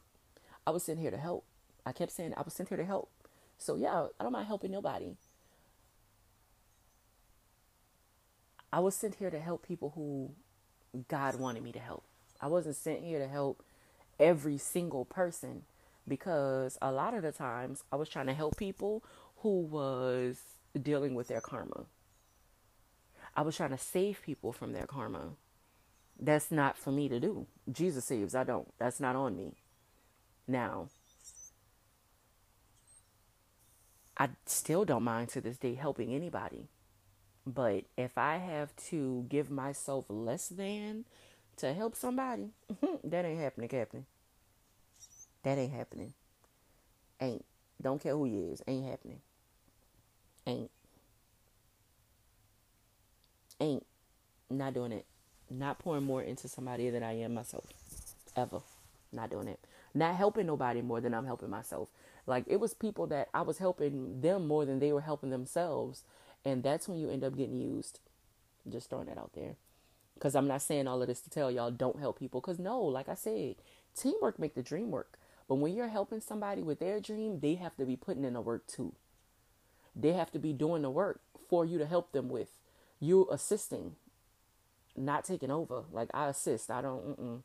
[0.65, 1.43] I was sent here to help.
[1.85, 3.09] I kept saying I was sent here to help.
[3.57, 5.15] So yeah, I don't mind helping nobody.
[8.71, 10.31] I was sent here to help people who
[11.07, 12.03] God wanted me to help.
[12.41, 13.63] I wasn't sent here to help
[14.19, 15.63] every single person
[16.07, 19.03] because a lot of the times I was trying to help people
[19.37, 20.39] who was
[20.79, 21.85] dealing with their karma.
[23.35, 25.33] I was trying to save people from their karma.
[26.19, 27.45] That's not for me to do.
[27.71, 28.67] Jesus saves, I don't.
[28.79, 29.53] That's not on me.
[30.47, 30.89] Now,
[34.17, 36.67] I still don't mind to this day helping anybody.
[37.47, 41.05] But if I have to give myself less than
[41.55, 42.49] to help somebody,
[43.05, 44.05] that ain't happening, Captain.
[45.43, 46.13] That ain't happening.
[47.21, 47.45] Ain't.
[47.81, 48.61] Don't care who he is.
[48.67, 49.21] Ain't happening.
[50.45, 50.69] Ain't.
[53.61, 53.85] Ain't.
[54.49, 55.05] Not doing it.
[55.49, 57.65] Not pouring more into somebody than I am myself.
[58.35, 58.59] Ever.
[59.13, 59.59] Not doing it.
[59.93, 61.87] Not helping nobody more than I'm helping myself.
[62.25, 66.03] Like it was people that I was helping them more than they were helping themselves.
[66.47, 67.99] And that's when you end up getting used.
[68.69, 69.55] Just throwing that out there.
[70.13, 72.39] Because I'm not saying all of this to tell y'all don't help people.
[72.39, 73.55] Because no, like I said,
[73.93, 75.19] teamwork make the dream work.
[75.49, 78.39] But when you're helping somebody with their dream, they have to be putting in the
[78.39, 78.93] work too.
[79.93, 81.19] They have to be doing the work
[81.49, 82.49] for you to help them with.
[83.01, 83.97] You assisting,
[84.95, 85.83] not taking over.
[85.91, 86.71] Like I assist.
[86.71, 87.19] I don't.
[87.19, 87.41] Mm-mm.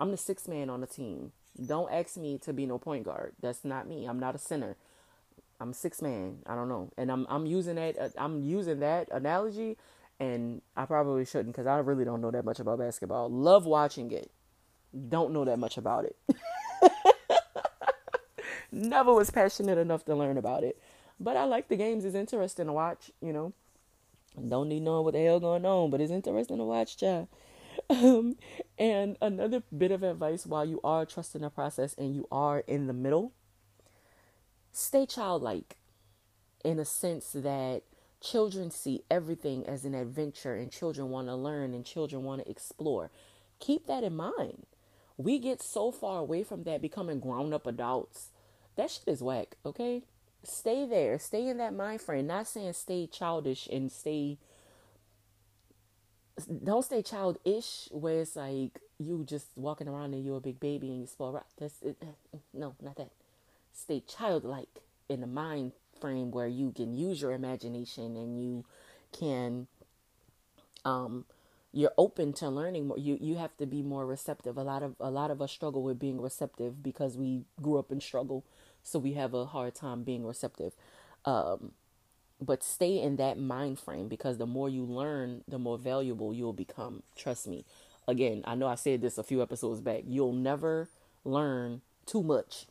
[0.00, 1.30] I'm the sixth man on the team.
[1.64, 3.34] Don't ask me to be no point guard.
[3.40, 4.06] That's not me.
[4.06, 4.76] I'm not a center.
[5.60, 6.38] I'm six man.
[6.46, 6.90] I don't know.
[6.96, 7.98] And I'm I'm using that.
[7.98, 9.76] Uh, I'm using that analogy,
[10.18, 13.30] and I probably shouldn't because I really don't know that much about basketball.
[13.30, 14.30] Love watching it.
[15.08, 16.16] Don't know that much about it.
[18.72, 20.80] Never was passionate enough to learn about it.
[21.20, 22.04] But I like the games.
[22.04, 23.52] It's interesting to watch, you know.
[24.48, 27.28] Don't need know what the hell going on, but it's interesting to watch, child.
[27.88, 28.36] Um,
[28.78, 32.86] and another bit of advice while you are trusting the process and you are in
[32.86, 33.32] the middle,
[34.74, 35.76] stay childlike
[36.64, 37.82] in a sense that
[38.20, 42.50] children see everything as an adventure and children want to learn and children want to
[42.50, 43.10] explore.
[43.60, 44.66] Keep that in mind.
[45.16, 48.30] We get so far away from that becoming grown up adults.
[48.76, 50.02] That shit is whack, okay?
[50.42, 51.18] Stay there.
[51.18, 52.26] Stay in that mind frame.
[52.26, 54.38] Not saying stay childish and stay
[56.64, 60.88] don't stay childish where it's like you just walking around and you're a big baby
[60.88, 61.40] and you spoil.
[61.58, 62.02] That's it.
[62.52, 63.10] No, not that.
[63.74, 68.64] Stay childlike in the mind frame where you can use your imagination and you
[69.12, 69.66] can
[70.84, 71.24] um
[71.72, 72.98] you're open to learning more.
[72.98, 74.56] You you have to be more receptive.
[74.56, 77.90] A lot of a lot of us struggle with being receptive because we grew up
[77.90, 78.44] in struggle
[78.82, 80.72] so we have a hard time being receptive.
[81.24, 81.72] Um
[82.40, 86.52] but stay in that mind frame because the more you learn the more valuable you'll
[86.52, 87.02] become.
[87.16, 87.64] Trust me.
[88.06, 90.02] Again i know i said this a few episodes back.
[90.06, 90.88] You'll never
[91.24, 92.66] learn too much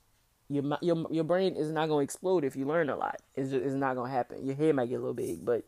[0.50, 3.22] your your your brain is not going to explode if you learn a lot.
[3.36, 4.46] It's just, it's not going to happen.
[4.46, 5.64] Your head might get a little big but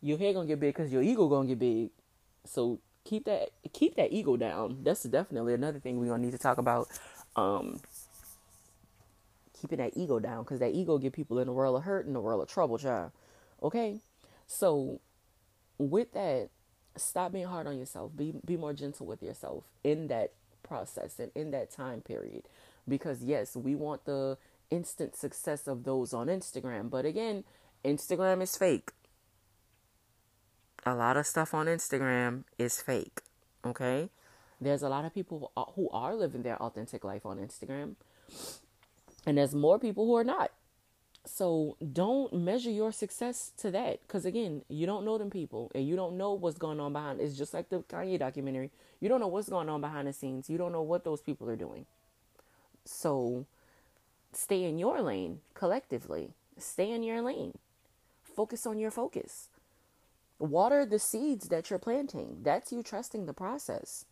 [0.00, 1.90] your head going to get big cuz your ego going to get big.
[2.44, 4.78] So keep that keep that ego down.
[4.82, 6.88] That's definitely another thing we're going to need to talk about
[7.36, 7.80] um
[9.62, 12.16] keeping that ego down because that ego get people in a world of hurt and
[12.16, 13.12] a world of trouble, child.
[13.62, 14.00] Okay,
[14.46, 15.00] so
[15.78, 16.48] with that,
[16.96, 18.10] stop being hard on yourself.
[18.16, 20.32] Be be more gentle with yourself in that
[20.62, 22.42] process and in that time period,
[22.88, 24.38] because yes, we want the
[24.70, 27.44] instant success of those on Instagram, but again,
[27.84, 28.90] Instagram is fake.
[30.84, 33.20] A lot of stuff on Instagram is fake.
[33.64, 34.10] Okay,
[34.60, 37.94] there's a lot of people who are living their authentic life on Instagram
[39.26, 40.50] and there's more people who are not.
[41.24, 44.00] So don't measure your success to that.
[44.02, 47.20] Because again, you don't know them people and you don't know what's going on behind.
[47.20, 48.70] It's just like the Kanye documentary.
[49.00, 50.50] You don't know what's going on behind the scenes.
[50.50, 51.86] You don't know what those people are doing.
[52.84, 53.46] So
[54.32, 56.30] stay in your lane collectively.
[56.58, 57.58] Stay in your lane.
[58.22, 59.48] Focus on your focus.
[60.38, 62.38] Water the seeds that you're planting.
[62.42, 64.04] That's you trusting the process.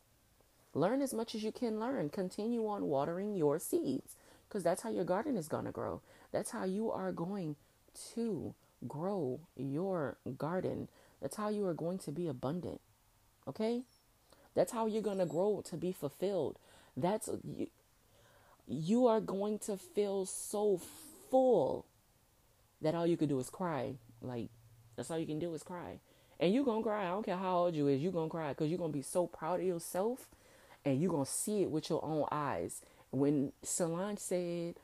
[0.75, 2.11] Learn as much as you can learn.
[2.11, 4.15] Continue on watering your seeds
[4.49, 6.01] because that's how your garden is going to grow.
[6.33, 7.57] That's how you are going
[8.15, 8.55] to
[8.87, 10.89] grow your garden.
[11.21, 12.81] That's how you are going to be abundant.
[13.49, 13.83] Okay?
[14.55, 16.59] That's how you're going to grow to be fulfilled.
[16.97, 17.29] That's
[18.67, 20.81] you, are going to feel so
[21.31, 21.87] full
[22.83, 23.95] that all you can do is cry.
[24.23, 24.49] Like
[24.97, 26.01] that's all you can do is cry.
[26.39, 27.05] And you're going to cry.
[27.05, 28.01] I don't care how old you is.
[28.01, 30.27] You're going to cry because you're going to be so proud of yourself
[30.85, 32.81] and you're going to see it with your own eyes.
[33.11, 34.77] When Solange said,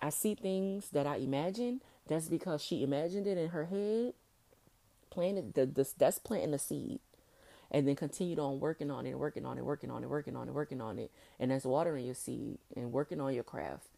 [0.00, 4.14] I see things that I imagine, that's because she imagined it in her head.
[5.10, 6.98] Planted the, the that's planting the seed.
[7.74, 10.48] And then continued on working on it, working on it, working on it, working on
[10.48, 11.12] it, working on it.
[11.40, 13.88] And that's watering your seed and working on your craft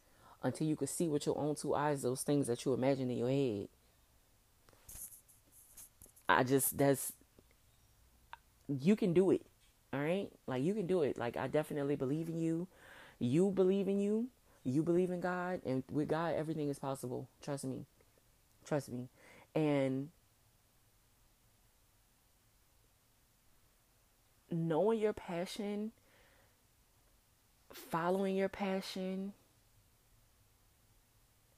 [0.42, 3.18] until you could see with your own two eyes those things that you imagine in
[3.18, 3.68] your head.
[6.28, 7.12] I just that's
[8.68, 9.42] you can do it.
[9.94, 10.30] All right?
[10.46, 11.18] Like you can do it.
[11.18, 12.68] Like I definitely believe in you.
[13.18, 14.28] You believe in you.
[14.64, 17.28] You believe in God and with God everything is possible.
[17.42, 17.86] Trust me.
[18.66, 19.08] Trust me.
[19.54, 20.10] And
[24.50, 25.92] knowing your passion,
[27.72, 29.32] following your passion,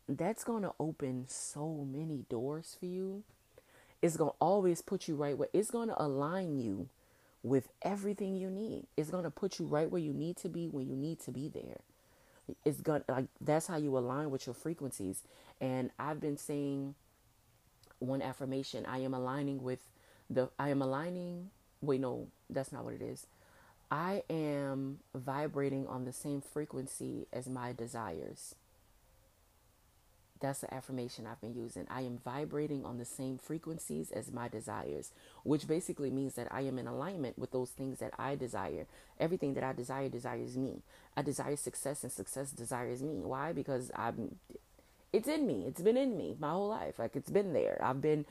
[0.09, 3.25] that's going to open so many doors for you
[4.03, 6.89] it's going to always put you right where it's going to align you
[7.43, 8.87] with everything you need.
[8.97, 11.31] It's going to put you right where you need to be when you need to
[11.31, 11.79] be there.
[12.65, 15.23] It's going to like that's how you align with your frequencies.
[15.61, 16.95] And I've been saying
[17.99, 19.81] one affirmation, I am aligning with
[20.31, 23.27] the I am aligning wait no, that's not what it is.
[23.91, 28.55] I am vibrating on the same frequency as my desires.
[30.41, 31.87] That's the affirmation I've been using.
[31.91, 35.11] I am vibrating on the same frequencies as my desires,
[35.43, 38.87] which basically means that I am in alignment with those things that I desire.
[39.19, 40.83] Everything that I desire desires me.
[41.17, 43.17] I desire success and success desires me.
[43.25, 43.53] Why?
[43.53, 44.37] Because I'm
[45.13, 45.65] it's in me.
[45.67, 46.99] It's been in me my whole life.
[46.99, 47.81] Like it's been there.
[47.83, 48.27] I've been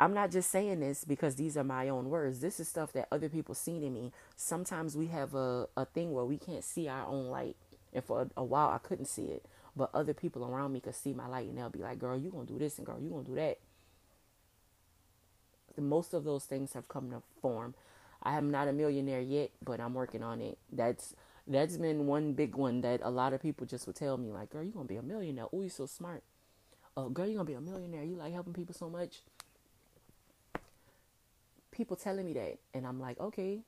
[0.00, 2.40] I'm not just saying this because these are my own words.
[2.40, 4.12] This is stuff that other people seen in me.
[4.36, 7.56] Sometimes we have a, a thing where we can't see our own light.
[7.92, 9.44] And for a, a while I couldn't see it
[9.78, 12.30] but other people around me could see my light and they'll be like, girl, you
[12.30, 13.58] going to do this and girl, you going to do that.
[15.78, 17.74] Most of those things have come to form.
[18.20, 20.58] I am not a millionaire yet, but I'm working on it.
[20.72, 21.14] That's
[21.46, 24.50] that's been one big one that a lot of people just would tell me, like,
[24.50, 25.46] girl, you're gonna be a millionaire.
[25.52, 26.24] Oh, you're so smart.
[26.96, 28.02] Oh, girl, you're gonna be a millionaire.
[28.02, 29.22] You like helping people so much.
[31.78, 33.60] People telling me that, and I'm like, okay,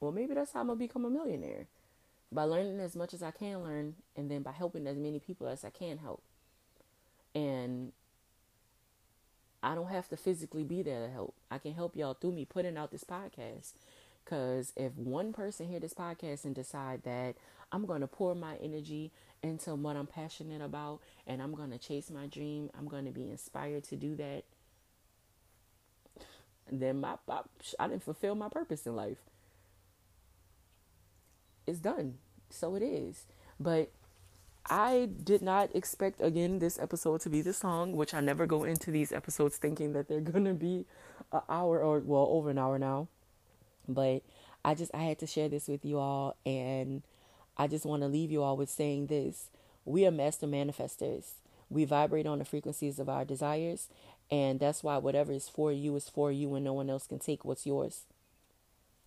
[0.00, 1.68] well, maybe that's how I'm gonna become a millionaire
[2.30, 5.46] by learning as much as I can learn and then by helping as many people
[5.46, 6.22] as I can help.
[7.34, 7.92] And
[9.62, 11.34] I don't have to physically be there to help.
[11.50, 13.72] I can help y'all through me putting out this podcast.
[14.24, 17.36] Because if one person hear this podcast and decide that
[17.70, 19.12] I'm going to pour my energy
[19.42, 23.12] into what I'm passionate about and I'm going to chase my dream, I'm going to
[23.12, 24.42] be inspired to do that,
[26.70, 27.40] then my, I,
[27.78, 29.18] I didn't fulfill my purpose in life
[31.66, 32.14] it's done.
[32.50, 33.24] So it is.
[33.58, 33.90] But
[34.68, 38.64] I did not expect again this episode to be this long, which I never go
[38.64, 40.86] into these episodes thinking that they're gonna be
[41.32, 43.08] an hour or well over an hour now.
[43.88, 44.22] But
[44.64, 47.02] I just I had to share this with you all and
[47.56, 49.48] I just want to leave you all with saying this.
[49.84, 51.30] We are master manifestors.
[51.70, 53.88] We vibrate on the frequencies of our desires,
[54.30, 57.18] and that's why whatever is for you is for you and no one else can
[57.18, 58.04] take what's yours.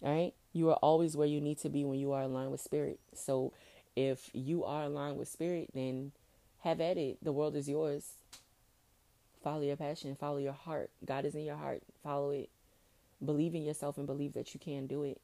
[0.01, 0.33] All right?
[0.53, 2.99] You are always where you need to be when you are aligned with spirit.
[3.13, 3.53] So
[3.95, 6.13] if you are aligned with spirit, then
[6.59, 7.17] have at it.
[7.21, 8.13] The world is yours.
[9.43, 10.89] Follow your passion, follow your heart.
[11.05, 11.83] God is in your heart.
[12.03, 12.49] Follow it.
[13.23, 15.21] Believe in yourself and believe that you can do it.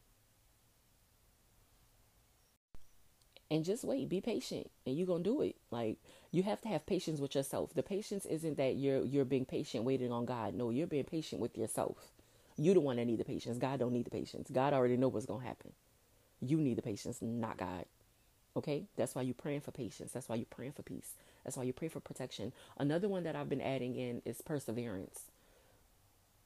[3.49, 5.97] and just wait be patient and you're gonna do it like
[6.35, 9.83] you have to have patience with yourself the patience isn't that you're you're being patient
[9.83, 12.11] waiting on god no you're being patient with yourself
[12.57, 13.57] you the one that need the patience.
[13.57, 14.49] God don't need the patience.
[14.49, 15.73] God already know what's gonna happen.
[16.41, 17.85] You need the patience, not God.
[18.55, 18.85] Okay?
[18.95, 20.11] That's why you're praying for patience.
[20.13, 21.15] That's why you're praying for peace.
[21.43, 22.53] That's why you pray for protection.
[22.77, 25.25] Another one that I've been adding in is perseverance.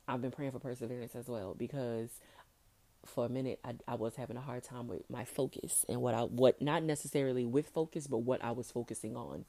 [0.07, 2.09] I've been praying for perseverance as well because
[3.05, 6.15] for a minute I, I was having a hard time with my focus and what
[6.15, 9.45] I what not necessarily with focus but what I was focusing on.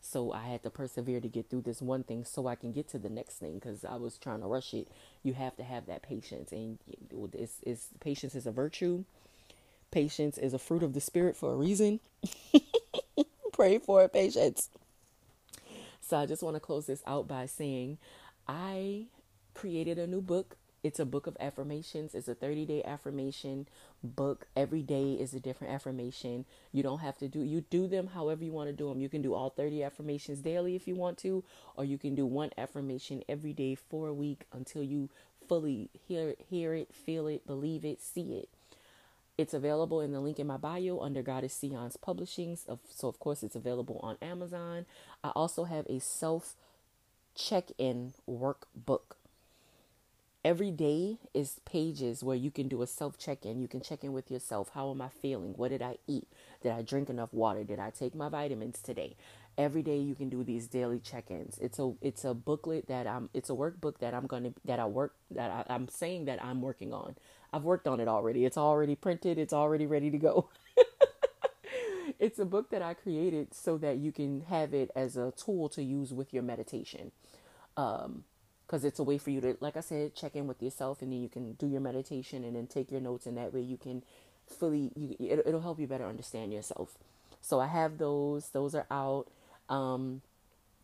[0.00, 2.88] So I had to persevere to get through this one thing so I can get
[2.90, 4.88] to the next thing because I was trying to rush it.
[5.22, 6.78] You have to have that patience, and
[7.32, 9.04] it's, it's patience is a virtue.
[9.90, 12.00] Patience is a fruit of the spirit for a reason.
[13.52, 14.70] Pray for it, patience.
[16.00, 17.98] So I just want to close this out by saying
[18.46, 19.06] I
[19.54, 20.56] created a new book
[20.86, 22.14] it's a book of affirmations.
[22.14, 23.66] It's a 30 day affirmation
[24.04, 24.46] book.
[24.56, 26.44] Every day is a different affirmation.
[26.72, 29.00] You don't have to do you do them however you want to do them.
[29.00, 31.42] You can do all 30 affirmations daily if you want to,
[31.74, 35.10] or you can do one affirmation every day for a week until you
[35.48, 38.48] fully hear hear it, feel it, believe it, see it.
[39.36, 42.64] It's available in the link in my bio under Goddess Seance Publishings.
[42.94, 44.86] So, of course, it's available on Amazon.
[45.22, 46.54] I also have a self
[47.34, 49.16] check in workbook.
[50.46, 53.58] Every day is pages where you can do a self check in.
[53.58, 54.70] You can check in with yourself.
[54.74, 55.54] How am I feeling?
[55.56, 56.28] What did I eat?
[56.62, 57.64] Did I drink enough water?
[57.64, 59.16] Did I take my vitamins today?
[59.58, 61.58] Every day you can do these daily check-ins.
[61.58, 64.86] It's a it's a booklet that I'm it's a workbook that I'm gonna that I
[64.86, 67.16] work that I, I'm saying that I'm working on.
[67.52, 68.44] I've worked on it already.
[68.44, 69.38] It's already printed.
[69.38, 70.48] It's already ready to go.
[72.20, 75.68] it's a book that I created so that you can have it as a tool
[75.70, 77.10] to use with your meditation.
[77.76, 78.22] Um,
[78.66, 81.12] because it's a way for you to, like I said, check in with yourself, and
[81.12, 83.76] then you can do your meditation, and then take your notes, and that way you
[83.76, 84.02] can
[84.46, 86.96] fully, you, it, it'll help you better understand yourself.
[87.40, 89.26] So I have those; those are out.
[89.68, 90.22] Um,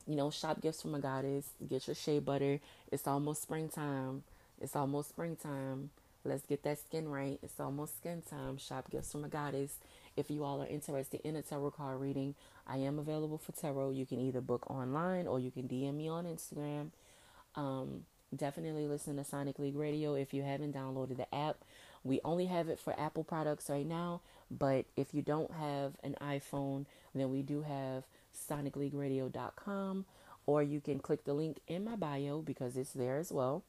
[0.06, 1.46] you know, shop gifts from a goddess.
[1.68, 2.60] Get your shea butter.
[2.90, 4.24] It's almost springtime.
[4.60, 5.90] It's almost springtime.
[6.24, 7.38] Let's get that skin right.
[7.42, 8.58] It's almost skin time.
[8.58, 9.76] Shop gifts from a goddess.
[10.16, 12.34] If you all are interested in a tarot card reading,
[12.66, 13.90] I am available for tarot.
[13.90, 16.90] You can either book online or you can DM me on Instagram.
[17.54, 18.04] Um,
[18.34, 21.58] definitely listen to Sonic League Radio if you haven't downloaded the app.
[22.04, 24.20] We only have it for Apple products right now,
[24.50, 28.04] but if you don't have an iPhone, then we do have
[28.48, 30.04] sonicleagueradio.com
[30.46, 33.62] or you can click the link in my bio because it's there as well.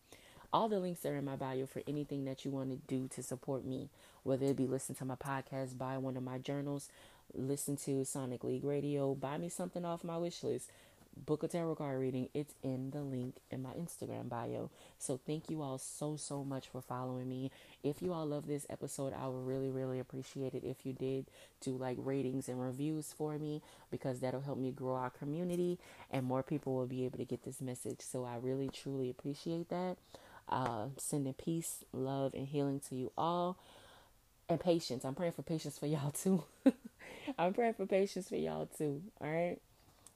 [0.52, 3.24] All the links are in my bio for anything that you want to do to
[3.24, 3.90] support me,
[4.24, 6.90] whether it be listen to my podcast, buy one of my journals,
[7.34, 10.70] listen to Sonic League Radio, buy me something off my wish list
[11.16, 14.70] book a tarot card reading, it's in the link in my Instagram bio.
[14.98, 17.52] So thank you all so so much for following me.
[17.84, 21.28] If you all love this episode, I would really really appreciate it if you did
[21.62, 23.62] do like ratings and reviews for me
[23.92, 25.80] because that'll help me grow our community
[26.12, 28.02] and more people will be able to get this message.
[28.02, 29.98] So I really truly appreciate that.
[30.50, 33.58] Uh, sending peace, love, and healing to you all.
[34.50, 35.06] And patience.
[35.06, 36.44] I'm praying for patience for y'all too.
[37.38, 39.02] I'm praying for patience for y'all too.
[39.22, 39.58] All right.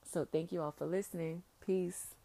[0.09, 1.43] So thank you all for listening.
[1.65, 2.16] Peace.